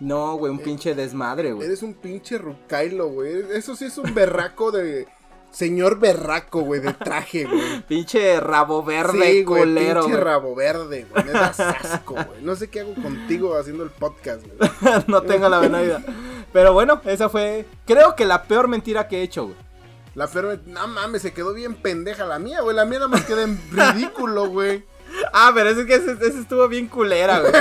[0.00, 1.66] No, güey, un pinche desmadre, güey.
[1.68, 3.42] Eres un pinche rucailo, güey.
[3.54, 5.06] Eso sí es un berraco de.
[5.50, 7.80] Señor berraco, güey, de traje, güey.
[7.86, 10.00] Pinche rabo verde, Sí, güey, culero.
[10.00, 10.24] pinche güey.
[10.24, 11.24] rabo verde, güey.
[11.26, 12.42] Me das asco, güey.
[12.42, 14.70] No sé qué hago contigo haciendo el podcast, güey.
[15.06, 16.02] no tengo la menor idea.
[16.52, 19.56] Pero bueno, esa fue, creo que la peor mentira que he hecho, güey.
[20.14, 22.76] La Fer, no mames, se quedó bien pendeja la mía, güey.
[22.76, 24.84] La mía nada más queda en ridículo, güey.
[25.32, 27.52] Ah, pero es que ese, ese estuvo bien culera, güey.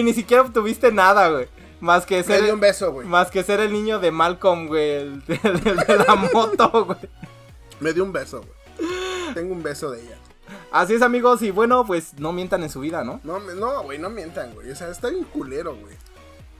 [0.00, 1.48] Y ni siquiera obtuviste nada, güey.
[1.80, 2.42] Más que Me ser.
[2.44, 3.06] dio un beso, güey.
[3.06, 4.90] Más que ser el niño de Malcolm, güey.
[4.90, 6.98] El, el- el de la moto, güey.
[7.80, 8.90] Me dio un beso, güey.
[9.34, 10.18] Tengo un beso de ella.
[10.70, 11.42] Así es, amigos.
[11.42, 13.20] Y bueno, pues no mientan en su vida, ¿no?
[13.24, 14.70] No, me- no, güey, no mientan, güey.
[14.70, 15.96] O sea, está bien culero, güey.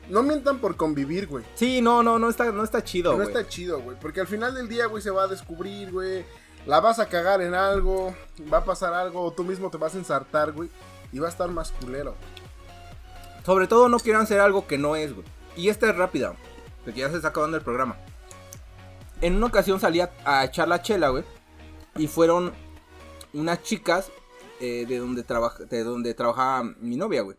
[0.09, 1.44] No mientan por convivir, güey.
[1.55, 3.28] Sí, no, no, no está, no está chido, No güey.
[3.28, 3.96] está chido, güey.
[4.00, 6.24] Porque al final del día, güey, se va a descubrir, güey.
[6.66, 8.14] La vas a cagar en algo.
[8.53, 9.22] Va a pasar algo.
[9.22, 10.68] O tú mismo te vas a ensartar, güey.
[11.12, 12.14] Y va a estar más culero.
[13.44, 15.26] Sobre todo no quieran hacer algo que no es, güey.
[15.57, 16.34] Y esta es rápida,
[16.84, 17.96] porque ya se está acabando el programa.
[19.20, 21.24] En una ocasión salí a, a echar la chela, güey.
[21.96, 22.53] Y fueron
[23.34, 24.11] unas chicas
[24.61, 27.36] eh, de, donde trabaja, de donde trabajaba mi novia, güey.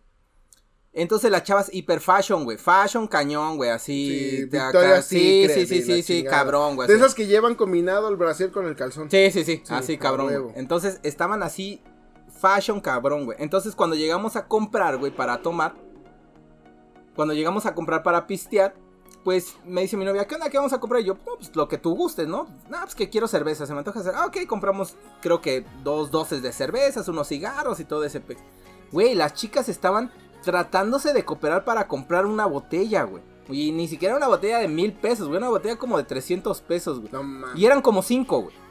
[0.96, 2.58] Entonces las chavas hiper fashion, güey.
[2.58, 3.72] Fashion cañón, güey.
[3.72, 4.38] Así.
[4.40, 4.68] Sí, de acá.
[4.68, 6.88] Victoria's sí, sí, sí, sí, sí, cabrón, güey.
[6.88, 9.10] De esas que llevan combinado el brasier con el calzón.
[9.10, 10.52] Sí, sí, sí, Sí, así cabrón.
[10.56, 11.82] Entonces estaban así,
[12.40, 13.38] fashion cabrón, güey.
[13.42, 15.74] Entonces cuando llegamos a comprar, güey, para tomar,
[17.16, 18.76] cuando llegamos a comprar para pistear,
[19.24, 20.50] pues me dice mi novia, ¿qué onda?
[20.50, 21.02] ¿Qué vamos a comprar?
[21.02, 22.48] Y yo, no, pues lo que tú gustes, ¿no?
[22.70, 24.14] No, pues que quiero cerveza, se me antoja hacer.
[24.16, 28.38] Ah, ok, compramos, creo que dos doces de cervezas, unos cigarros y todo ese pe.
[28.92, 30.12] Güey, las chicas estaban
[30.44, 33.24] tratándose de cooperar para comprar una botella, güey.
[33.50, 37.00] Y ni siquiera una botella de mil pesos, güey, una botella como de 300 pesos,
[37.00, 37.12] güey.
[37.12, 37.48] No.
[37.56, 38.63] Y eran como cinco, güey.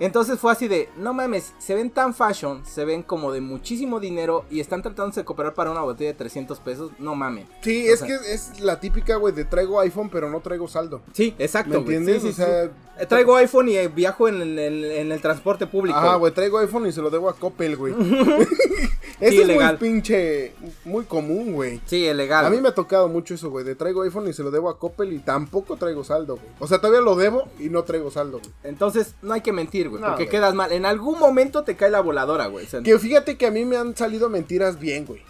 [0.00, 4.00] Entonces fue así de, no mames, se ven tan fashion, se ven como de muchísimo
[4.00, 7.46] dinero y están tratándose de cooperar para una botella de 300 pesos, no mames.
[7.62, 10.66] Sí, O es sea- que es la típica, güey, de traigo iPhone, pero no traigo
[10.68, 11.00] saldo.
[11.12, 11.96] Sí, ¿Me exacto, güey.
[11.96, 12.22] entiendes?
[12.22, 12.70] Sí, sí, o sea, sí.
[12.96, 15.98] Eh, Traigo iPhone y eh, viajo en el, en- en el transporte público.
[15.98, 17.92] Ajá, güey, traigo iPhone y se lo debo a Coppel, güey.
[19.20, 21.80] Eso es muy pinche, muy común, güey.
[21.86, 22.44] Sí, es legal.
[22.44, 24.68] A mí me ha tocado mucho eso, güey, de traigo iPhone y se lo debo
[24.68, 26.48] a Coppel y tampoco traigo saldo, güey.
[26.58, 28.50] O sea, todavía lo debo y no traigo saldo, güey.
[28.64, 30.30] Entonces no hay que mentir, güey, No, porque güey.
[30.30, 30.72] quedas mal.
[30.72, 32.66] En algún momento te cae la voladora, güey.
[32.66, 35.22] O sea, Que fíjate que a mí me han salido mentiras bien, güey.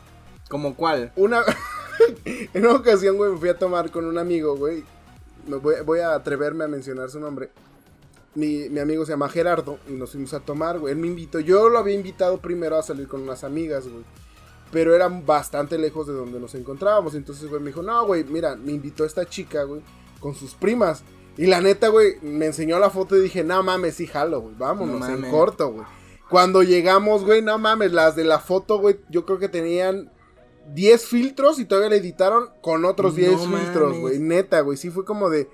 [0.49, 1.13] ¿Como cuál?
[1.17, 1.43] Una.
[2.25, 4.85] en una ocasión, güey, me fui a tomar con un amigo, güey.
[5.47, 7.51] Me voy, voy a atreverme a mencionar su nombre.
[8.35, 10.93] Mi, mi amigo se llama Gerardo y nos fuimos a tomar, güey.
[10.93, 11.39] Él me invitó.
[11.41, 14.05] Yo lo había invitado primero a salir con unas amigas, güey.
[14.73, 17.15] Pero eran bastante lejos de donde nos encontrábamos.
[17.15, 19.83] Entonces, güey, me dijo, no, güey, mira, me invitó esta chica, güey,
[20.19, 21.05] con sus primas.
[21.37, 24.55] Y la neta, güey, me enseñó la foto y dije, no mames, sí, jalo, güey,
[24.57, 25.87] vámonos, No en corto, güey.
[26.31, 30.11] Cuando llegamos, güey, no mames, las de la foto, güey, yo creo que tenían
[30.73, 34.19] 10 filtros y todavía le editaron con otros No 10 filtros, güey.
[34.19, 35.49] Neta, güey, sí fue como de...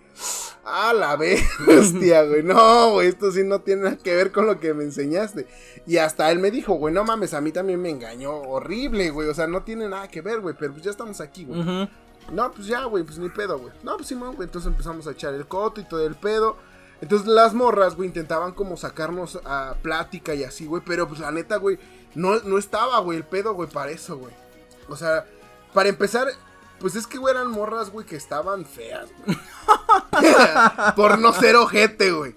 [0.64, 1.16] Ah, la
[1.66, 2.42] bestia, güey.
[2.42, 5.46] No, güey, esto sí no tiene nada que ver con lo que me enseñaste.
[5.86, 9.28] Y hasta él me dijo, güey, no mames, a mí también me engañó horrible, güey.
[9.28, 11.88] O sea, no tiene nada que ver, güey, pero pues ya estamos aquí, güey.
[12.30, 13.72] No, pues ya, güey, pues ni pedo, güey.
[13.82, 14.34] No, pues sí, güey.
[14.40, 16.56] Entonces empezamos a echar el coto y todo el pedo.
[17.00, 20.82] Entonces las morras, güey, intentaban como sacarnos a plática y así, güey.
[20.84, 21.78] Pero pues la neta, güey,
[22.14, 24.34] no, no estaba, güey, el pedo, güey, para eso, güey.
[24.88, 25.24] O sea,
[25.72, 26.28] Para empezar,
[26.80, 29.38] pues es que, güey, eran morras, güey, que estaban feas, güey.
[30.96, 32.34] Por no ser ojete, güey.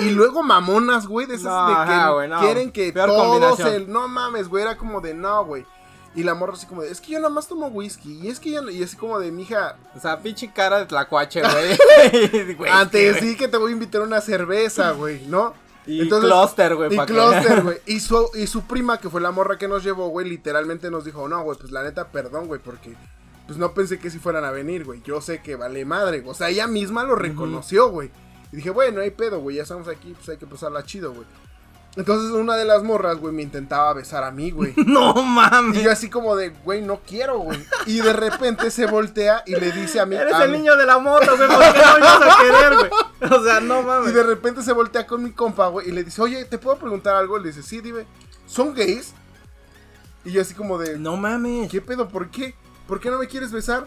[0.00, 2.40] Y luego mamonas, güey, de esas No, de que ajá, güey, no.
[2.40, 3.90] quieren que Peor todos el...
[3.90, 5.66] No mames, güey, era como de no, güey.
[6.14, 8.20] Y la morra así como de, es que yo nada más tomo whisky.
[8.22, 10.86] Y es que yo, no-" y así como de, mija, O sea, pinche cara de
[10.86, 12.68] tlacuache, güey.
[12.70, 15.54] Antes sí que te voy a invitar una cerveza, güey, ¿no?
[15.86, 17.78] Y cluster, güey, Y cluster, güey.
[17.86, 21.04] Y su, y su prima, que fue la morra que nos llevó, güey, literalmente nos
[21.04, 22.94] dijo, no, güey, pues la neta, perdón, güey, porque
[23.46, 25.02] pues no pensé que si fueran a venir, güey.
[25.02, 26.20] Yo sé que vale madre.
[26.20, 26.30] güey.
[26.30, 28.10] O sea, ella misma lo reconoció, güey.
[28.52, 31.12] Y dije, bueno, no hay pedo, güey, ya estamos aquí, pues hay que pasarla chido,
[31.12, 31.26] güey.
[31.94, 34.72] Entonces una de las morras, güey, me intentaba besar a mí, güey.
[34.86, 35.82] No Y mames.
[35.82, 37.62] yo así como de, güey, no quiero, güey.
[37.86, 40.16] Y de repente se voltea y le dice a mí...
[40.16, 41.48] Eres a el mí- niño de la moto, güey.
[41.48, 43.32] ¿Por qué no ibas a querer, güey?
[43.32, 44.14] O sea, no Y mames.
[44.14, 47.14] de repente se voltea con mi compa, güey, y le dice, oye, ¿te puedo preguntar
[47.16, 47.38] algo?
[47.38, 48.06] Le dice, sí, dime,
[48.46, 49.12] ¿son gays?
[50.24, 51.70] Y yo así como de, No mames.
[51.70, 52.08] ¿qué pedo?
[52.08, 52.54] ¿Por qué?
[52.88, 53.86] ¿Por qué no me quieres besar?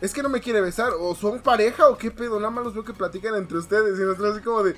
[0.00, 2.74] Es que no me quiere besar, o son pareja o qué pedo, nada más los
[2.74, 4.76] veo que platican entre ustedes y nosotros así como de,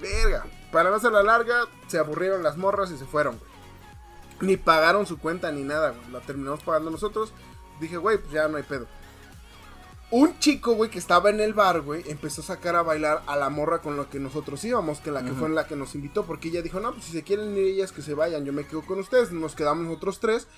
[0.00, 3.50] verga, para no hacer la larga, se aburrieron las morras y se fueron, güey.
[4.40, 7.32] Ni pagaron su cuenta ni nada, güey, la terminamos pagando nosotros.
[7.80, 8.86] Dije, güey, pues ya no hay pedo.
[10.12, 13.36] Un chico, güey, que estaba en el bar, güey, empezó a sacar a bailar a
[13.36, 15.94] la morra con la que nosotros íbamos, que la que fue en la que nos
[15.94, 18.52] invitó, porque ella dijo, no, pues si se quieren ir ellas, que se vayan, yo
[18.52, 20.48] me quedo con ustedes, nos quedamos nosotros tres.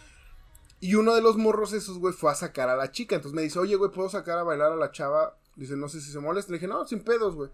[0.81, 3.43] Y uno de los morros esos, güey, fue a sacar a la chica, entonces me
[3.43, 5.37] dice, oye, güey, ¿puedo sacar a bailar a la chava?
[5.55, 7.51] Dice, no sé si se molesta, le dije, no, sin pedos, güey.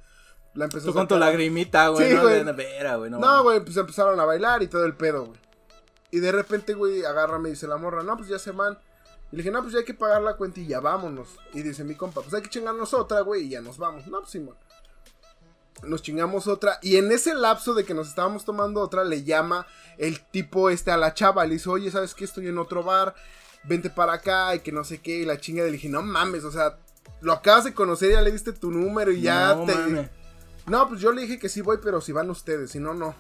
[0.55, 2.09] La empezó Tú a con tu lagrimita, güey.
[2.09, 2.45] Sí, no, güey.
[2.45, 3.11] de vera, güey.
[3.11, 5.41] No, no, güey, pues empezaron a bailar y todo el pedo, güey.
[6.11, 8.79] Y de repente, güey, agarra, me dice la morra, no, pues ya se van.
[9.31, 11.29] Y le dije, no, pues ya hay que pagar la cuenta y ya vámonos.
[11.53, 14.07] Y dice mi compa, pues hay que chingarnos otra, güey, y ya nos vamos.
[14.07, 14.57] No, pues Simón.
[15.83, 16.79] Nos chingamos otra.
[16.83, 20.91] Y en ese lapso de que nos estábamos tomando otra, le llama el tipo este
[20.91, 21.45] a la chava.
[21.47, 22.25] Le dice, oye, ¿sabes qué?
[22.25, 23.15] Estoy en otro bar.
[23.65, 25.19] Vente para acá y que no sé qué.
[25.19, 26.79] Y la chinga le dije, no mames, o sea,
[27.21, 30.11] lo acabas de conocer, ya le diste tu número y ya no, te.
[30.69, 33.15] No, pues yo le dije que sí voy, pero si van ustedes, si no, no.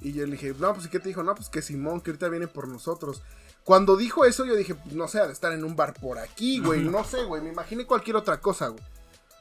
[0.00, 1.22] Y yo le dije, no, pues ¿y qué te dijo?
[1.22, 3.22] No, pues que Simón, que ahorita viene por nosotros.
[3.64, 6.58] Cuando dijo eso, yo dije, no sé, ha de estar en un bar por aquí,
[6.58, 6.82] güey.
[6.82, 8.82] No sé, güey, me imaginé cualquier otra cosa, güey.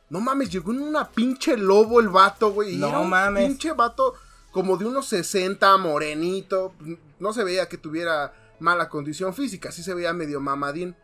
[0.09, 2.75] No mames, llegó en una pinche lobo el vato, güey.
[2.75, 3.47] No era un mames.
[3.47, 4.13] Pinche vato
[4.51, 6.73] como de unos 60, morenito.
[7.19, 10.95] No se veía que tuviera mala condición física, sí se veía medio mamadín.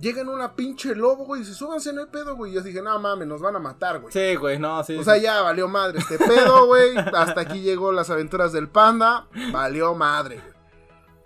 [0.00, 2.52] Llega en una pinche lobo, güey, y dice, súbanse, no hay pedo, güey.
[2.52, 4.12] Y yo dije, no mames, nos van a matar, güey.
[4.12, 4.96] Sí, güey, no, sí.
[4.96, 5.22] O sea, sí.
[5.22, 6.96] ya valió madre este pedo, güey.
[6.96, 9.26] Hasta aquí llegó las aventuras del panda.
[9.52, 10.52] Valió madre, güey.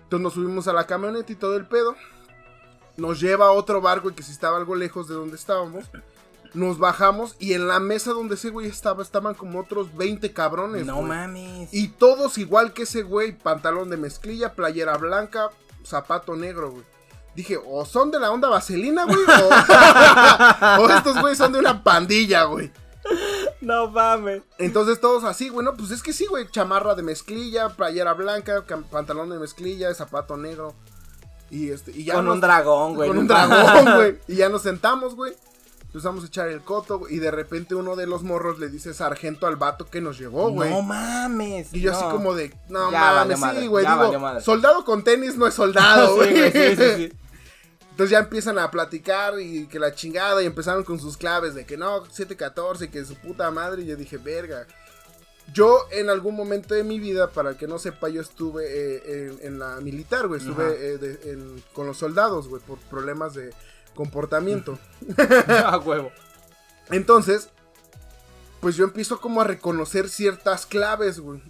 [0.03, 1.97] Entonces nos subimos a la camioneta y todo el pedo.
[2.97, 5.85] Nos lleva a otro bar, güey, que si estaba algo lejos de donde estábamos.
[6.55, 10.87] Nos bajamos y en la mesa donde ese güey estaba, estaban como otros 20 cabrones.
[10.87, 11.09] No güey.
[11.09, 11.69] mames.
[11.73, 15.51] Y todos igual que ese güey, pantalón de mezclilla, playera blanca,
[15.85, 16.85] zapato negro, güey.
[17.37, 21.83] Dije, o son de la onda vaselina, güey, o, o estos güeyes son de una
[21.85, 22.73] pandilla, güey.
[23.61, 24.43] No mames.
[24.59, 28.65] Entonces todos así, güey, no, pues es que sí, güey, chamarra de mezclilla, playera blanca,
[28.91, 30.75] pantalón de mezclilla, zapato negro.
[31.51, 33.09] Y este, y ya Con nos- un dragón, güey.
[33.09, 34.19] con un dragón, güey.
[34.27, 35.35] Y ya nos sentamos, güey.
[35.83, 38.93] Empezamos a echar el coto, güey, y de repente uno de los morros le dice
[38.93, 40.69] sargento al vato que nos llevó, güey.
[40.71, 41.73] No mames.
[41.73, 45.47] Y yo así como de, no Ya mames, sí, güey, digo, soldado con tenis no
[45.47, 46.33] es soldado, güey.
[46.33, 47.13] güey, sí, sí, sí.
[47.97, 51.65] Entonces ya empiezan a platicar y que la chingada y empezaron con sus claves de
[51.65, 53.83] que no, 714, que su puta madre.
[53.83, 54.67] Y yo dije, verga.
[55.55, 59.29] Yo en algún momento de mi vida, para el que no sepa, yo estuve eh,
[59.41, 60.41] en, en la militar, güey.
[60.41, 63.55] Estuve eh, de- en- con los soldados, güey, por problemas de
[63.95, 64.79] comportamiento.
[65.65, 66.13] A huevo.
[66.91, 67.49] Entonces,
[68.61, 71.41] pues yo empiezo como a reconocer ciertas claves, güey.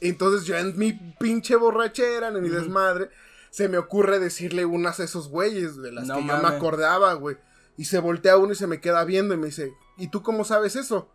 [0.00, 3.10] Entonces yo en mi pinche borrachera, en mi desmadre,
[3.50, 6.50] se me ocurre decirle unas a esos güeyes de las No que yo mames.
[6.50, 7.36] me acordaba, güey.
[7.76, 10.44] Y se voltea uno y se me queda viendo y me dice, ¿y tú cómo
[10.44, 11.08] sabes eso?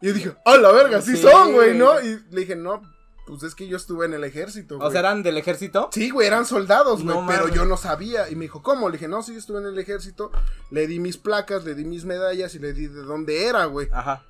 [0.00, 1.00] Y yo dije, ¡ah, la verga!
[1.02, 1.76] Sí, Sí, son, güey.
[1.76, 2.00] ¿no?
[2.00, 2.82] Y le dije, no,
[3.26, 4.88] pues es que yo estuve en el ejército, güey.
[4.88, 5.88] O sea, ¿eran del ejército?
[5.92, 8.28] Sí, güey, eran soldados, güey, No pero yo no sabía.
[8.30, 8.88] Y me dijo, ¿cómo?
[8.88, 10.32] Le dije, no, sí, yo estuve en el ejército.
[10.70, 13.88] Le di mis placas, le di mis medallas y le di de dónde era, güey.
[13.92, 14.24] Ajá.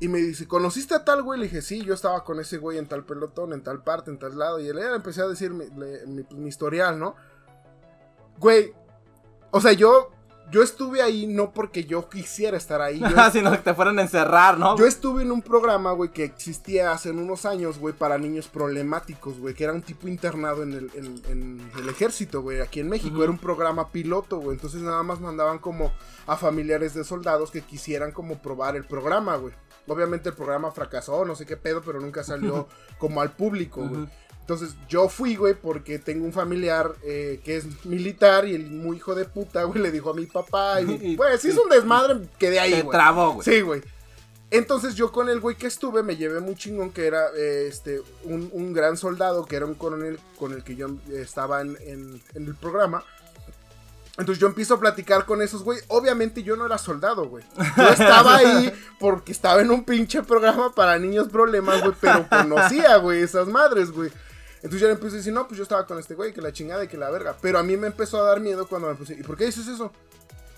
[0.00, 1.40] Y me dice, ¿conociste a tal güey?
[1.40, 4.18] Le dije, sí, yo estaba con ese güey en tal pelotón, en tal parte, en
[4.18, 4.60] tal lado.
[4.60, 5.66] Y él empecé a decir mi-
[6.36, 7.16] mi historial, ¿no?
[8.38, 8.72] Güey,
[9.50, 10.10] o sea, yo,
[10.50, 13.00] yo estuve ahí no porque yo quisiera estar ahí.
[13.00, 14.76] Yo, Sino que te fueron a encerrar, ¿no?
[14.78, 19.38] yo estuve en un programa, güey, que existía hace unos años, güey, para niños problemáticos,
[19.38, 22.88] güey, que era un tipo internado en el, en- en el ejército, güey, aquí en
[22.88, 23.22] México.
[23.22, 24.56] Era un programa piloto, güey.
[24.56, 25.92] Entonces nada más mandaban como
[26.26, 29.54] a familiares de soldados que quisieran como probar el programa, güey.
[29.86, 32.68] Obviamente el programa fracasó, no sé qué pedo, pero nunca salió
[32.98, 34.06] como al público, güey.
[34.48, 38.96] Entonces yo fui, güey, porque tengo un familiar eh, que es militar y el muy
[38.96, 40.80] hijo de puta, güey, le dijo a mi papá.
[40.80, 42.90] Y, pues, si es un desmadre, quedé ahí, güey.
[42.90, 43.44] trabó, güey.
[43.44, 43.82] Sí, güey.
[44.50, 48.00] Entonces yo con el güey que estuve me llevé muy chingón, que era eh, este
[48.24, 52.22] un, un gran soldado, que era un coronel con el que yo estaba en, en-
[52.34, 53.04] en el programa.
[54.16, 55.78] Entonces yo empiezo a platicar con esos, güey.
[55.88, 57.44] Obviamente yo no era soldado, güey.
[57.76, 61.94] Yo estaba ahí porque estaba en un pinche programa para niños problemas, güey.
[62.00, 64.10] Pero conocía, güey, esas madres, güey.
[64.62, 66.52] Entonces yo le empecé a decir, no, pues yo estaba con este güey, que la
[66.52, 67.36] chingada y que la verga.
[67.40, 69.68] Pero a mí me empezó a dar miedo cuando me puse, ¿y por qué dices
[69.68, 69.92] eso?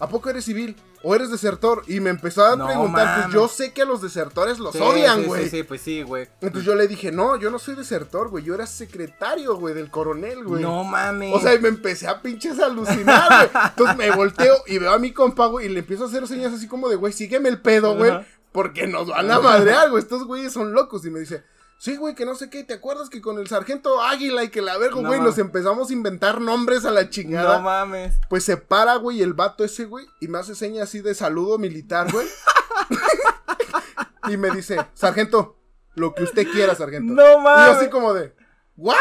[0.00, 0.76] ¿A poco eres civil?
[1.02, 1.82] ¿O eres desertor?
[1.86, 4.80] Y me empezó a No preguntar, pues yo sé que a los desertores los Sí,
[4.80, 5.44] odian, güey.
[5.44, 6.26] Sí, sí, pues sí, güey.
[6.40, 8.42] Entonces yo le dije, no, yo no soy desertor, güey.
[8.42, 10.62] Yo era secretario, güey, del coronel, güey.
[10.62, 11.34] No mames.
[11.34, 13.64] O sea, y me empecé a pinches alucinar, güey.
[13.66, 16.54] Entonces me volteo y veo a mi compa, güey, y le empiezo a hacer señas
[16.54, 18.26] así como de, güey, sígueme el pedo, güey.
[18.52, 20.02] Porque nos van a madrear, güey.
[20.02, 21.04] Estos güeyes son locos.
[21.04, 21.44] Y me dice,
[21.80, 22.62] sí, güey, que no sé qué.
[22.62, 25.32] ¿Te acuerdas que con el sargento Águila y que la verga, No güey, mames.
[25.36, 27.56] nos empezamos a inventar nombres a la chingada?
[27.56, 28.14] no mames.
[28.28, 31.56] Pues se para, güey, el vato ese, güey, y me hace señas así de saludo
[31.58, 32.26] militar, güey.
[34.28, 35.56] y me dice, sargento,
[35.94, 37.12] lo que usted quiera, sargento.
[37.14, 37.76] No Y yo mames.
[37.76, 38.34] así como de,
[38.76, 38.96] ¿what?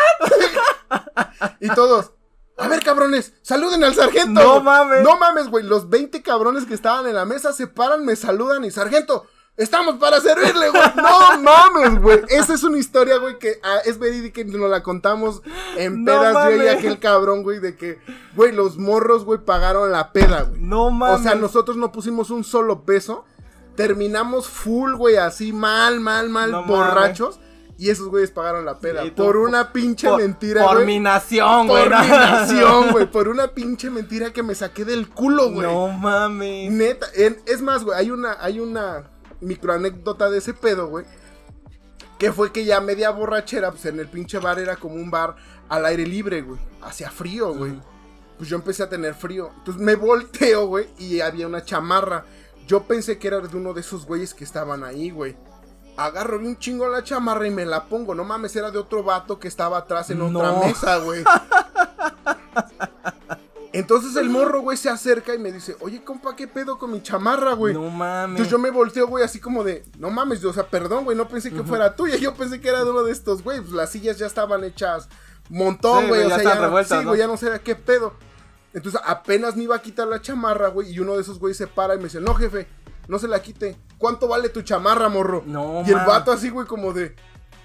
[1.60, 2.12] y todos,
[2.58, 4.42] a ver, cabrones, saluden al sargento.
[4.42, 4.64] No güey".
[4.64, 5.04] mames.
[5.04, 5.64] No mames, güey.
[5.64, 9.26] Los 20 cabrones que estaban en la mesa se paran, me saludan y, sargento,
[9.60, 10.82] estamos para servirle, güey.
[10.96, 12.22] No mames, güey.
[12.30, 15.42] Esa es una historia, güey, que ah, es verídica y nos la contamos
[15.78, 16.74] en No pedas yo y mames.
[16.78, 18.00] aquel cabrón, güey, de que,
[18.36, 20.60] güey, los morros, güey, pagaron la peda, güey.
[20.62, 21.20] No mames.
[21.20, 23.26] O sea, nosotros no pusimos un solo peso.
[23.76, 27.40] Terminamos full, güey, así mal, mal, mal, No borrachos.
[27.78, 29.04] Y esos güeyes pagaron la peda.
[29.16, 30.86] Tú, por una pinche por, mentira, Por güey.
[30.86, 31.88] mi nación, güey.
[31.88, 33.06] Por mi nación, güey.
[33.10, 35.66] Por una pinche mentira que me saqué del culo, güey.
[35.66, 36.70] No mames.
[36.74, 37.08] Neta.
[37.16, 39.10] en- es más, güey, hay una, hay una
[39.42, 41.06] microanécdota de ese pedo, güey.
[42.18, 45.36] Que fue que ya media borrachera, pues en el pinche bar era como un bar
[45.70, 46.60] al aire libre, güey.
[46.82, 47.80] Hacía frío, güey.
[48.38, 49.52] Pues yo empecé a tener frío.
[49.58, 52.26] Entonces me volteo, güey, y había una chamarra.
[52.68, 55.38] Yo pensé que era de uno de esos güeyes que estaban ahí, güey.
[55.98, 58.16] Agarro un chingo la chamarra y me la pongo.
[58.16, 61.24] No mames, era de otro vato que estaba atrás en otra mesa, güey.
[63.72, 67.04] Entonces el morro, güey, se acerca y me dice, oye, compa, ¿qué pedo con mi
[67.04, 67.74] chamarra, güey?
[67.74, 68.32] No mames.
[68.32, 71.28] Entonces yo me volteo, güey, así como de, no mames, o sea, perdón, güey, no
[71.28, 73.92] pensé que fuera tuya, yo pensé que era de uno de estos, güey, pues las
[73.92, 75.08] sillas ya estaban hechas
[75.50, 77.10] montón, güey, güey, o ya sea, ya, revueltas, sí, ¿no?
[77.12, 78.14] güey, ya no sé qué pedo.
[78.74, 81.68] Entonces apenas me iba a quitar la chamarra, güey, y uno de esos güeyes se
[81.68, 82.68] para y me dice, no, jefe,
[83.08, 85.44] no se la quite, ¿cuánto vale tu chamarra, morro?
[85.46, 86.06] No, y el man.
[86.06, 87.16] vato así, güey, como de...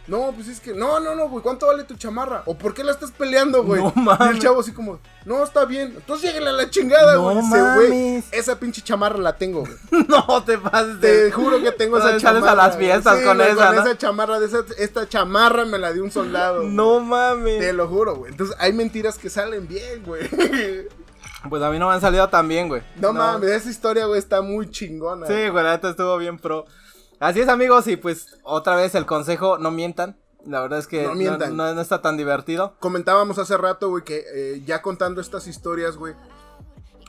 [0.06, 2.42] No, pues es que, no, no, no, güey, ¿cuánto vale tu chamarra?
[2.44, 3.80] ¿O por qué la estás peleando, güey?
[3.82, 4.38] No y el mames.
[4.38, 5.94] chavo así como, no, está bien.
[5.96, 7.36] Entonces lléguenle a la chingada, No güey.
[7.36, 8.24] Dice, güey, mames.
[8.32, 9.72] esa pinche chamarra la tengo, güey.
[10.08, 12.52] No te pases Te juro que tengo esa chamarra.
[12.52, 13.80] a las fiestas Sí, con güey, esa, ¿no?
[13.80, 16.62] esa chamarra, de esa, esta chamarra me la dio un soldado.
[16.64, 17.60] No mames.
[17.60, 18.30] Te lo juro, güey.
[18.32, 20.28] Entonces hay mentiras que salen bien, güey.
[21.48, 22.82] Pues a mí no me han salido tan bien, güey.
[22.96, 25.26] No, mames, esa historia, güey, está muy chingona.
[25.26, 26.64] Sí, güey, la neta estuvo bien pro.
[27.20, 30.16] Así es, amigos, y pues otra vez el consejo, no mientan.
[30.46, 31.56] La verdad es que No mientan.
[31.56, 32.74] no- no está tan divertido.
[32.80, 36.14] Comentábamos hace rato, güey, que eh, ya contando estas historias, güey.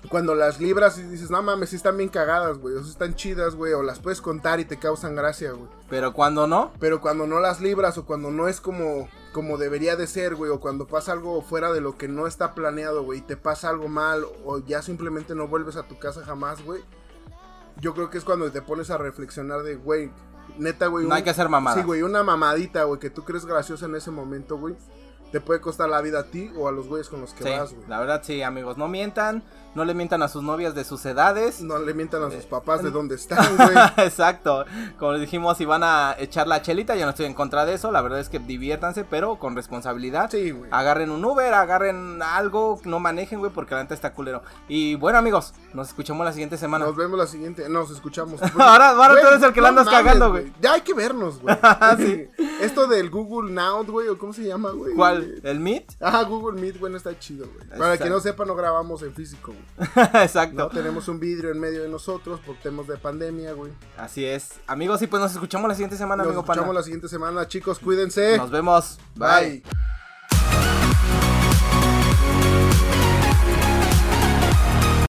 [0.09, 2.75] Cuando las libras y dices, no mames, sí están bien cagadas, güey.
[2.75, 3.73] O sea, están chidas, güey.
[3.73, 5.67] O las puedes contar y te causan gracia, güey.
[5.89, 9.95] Pero cuando no, Pero cuando no las libras o cuando no es como, como debería
[9.95, 13.19] de ser, güey, o cuando pasa algo fuera de lo que no está planeado, güey,
[13.19, 16.83] y te pasa algo mal, o ya simplemente no vuelves a tu casa jamás, güey.
[17.81, 20.11] Yo creo que es cuando te pones a reflexionar de, güey,
[20.57, 21.03] neta, güey.
[21.03, 21.79] no un- hay que hacer mamadas.
[21.79, 24.75] Sí, güey, una mamadita, güey, que tú crees graciosa en ese momento, güey.
[25.31, 27.49] Te puede costar la vida a ti o a los güeyes con los que Sí,
[27.49, 27.87] vas, güey.
[27.89, 29.43] la verdad sí, amigos, no mientan,
[29.75, 31.61] no le mientan a sus novias de sus edades.
[31.61, 33.69] No le mientan a sus Eh, papás de dónde están, güey.
[33.97, 34.65] Exacto,
[34.97, 37.73] como les dijimos, si van a echar la chelita, yo no estoy en contra de
[37.75, 40.29] eso, la verdad es que diviértanse, pero con responsabilidad.
[40.31, 40.69] Sí, güey.
[40.73, 44.41] Agarren un Uber, agarren algo, no manejen, güey, porque la neta está culero.
[44.67, 46.85] Y bueno, amigos, nos escuchamos la siguiente semana.
[46.85, 47.67] Nos vemos la siguiente.
[47.69, 48.41] Nos escuchamos.
[48.57, 50.51] Ahora- ahora Güey, tú eres el que la andas cagando, güey.
[50.61, 51.55] Ya hay que vernos, güey.
[51.97, 52.27] Sí.
[52.61, 54.93] Esto del Google Now, güey, o cómo se llama, güey.
[54.95, 55.39] ¿Cuál?
[55.43, 55.93] ¿El Meet?
[56.01, 57.67] Ajá, Google Meet, güey, no está chido, güey.
[57.69, 58.03] Para Exacto.
[58.05, 59.64] que no sepa, no grabamos en físico, güey.
[60.21, 60.55] Exacto.
[60.55, 63.73] No tenemos un vidrio en medio de nosotros por temas de pandemia, güey.
[63.97, 64.53] Así es.
[64.67, 66.79] Amigos, y pues nos escuchamos la siguiente semana, Nos amigo escuchamos pana.
[66.79, 67.79] la siguiente semana, chicos.
[67.79, 68.37] Cuídense.
[68.37, 68.97] Nos vemos.
[69.15, 69.61] Bye.
[69.61, 69.63] Bye.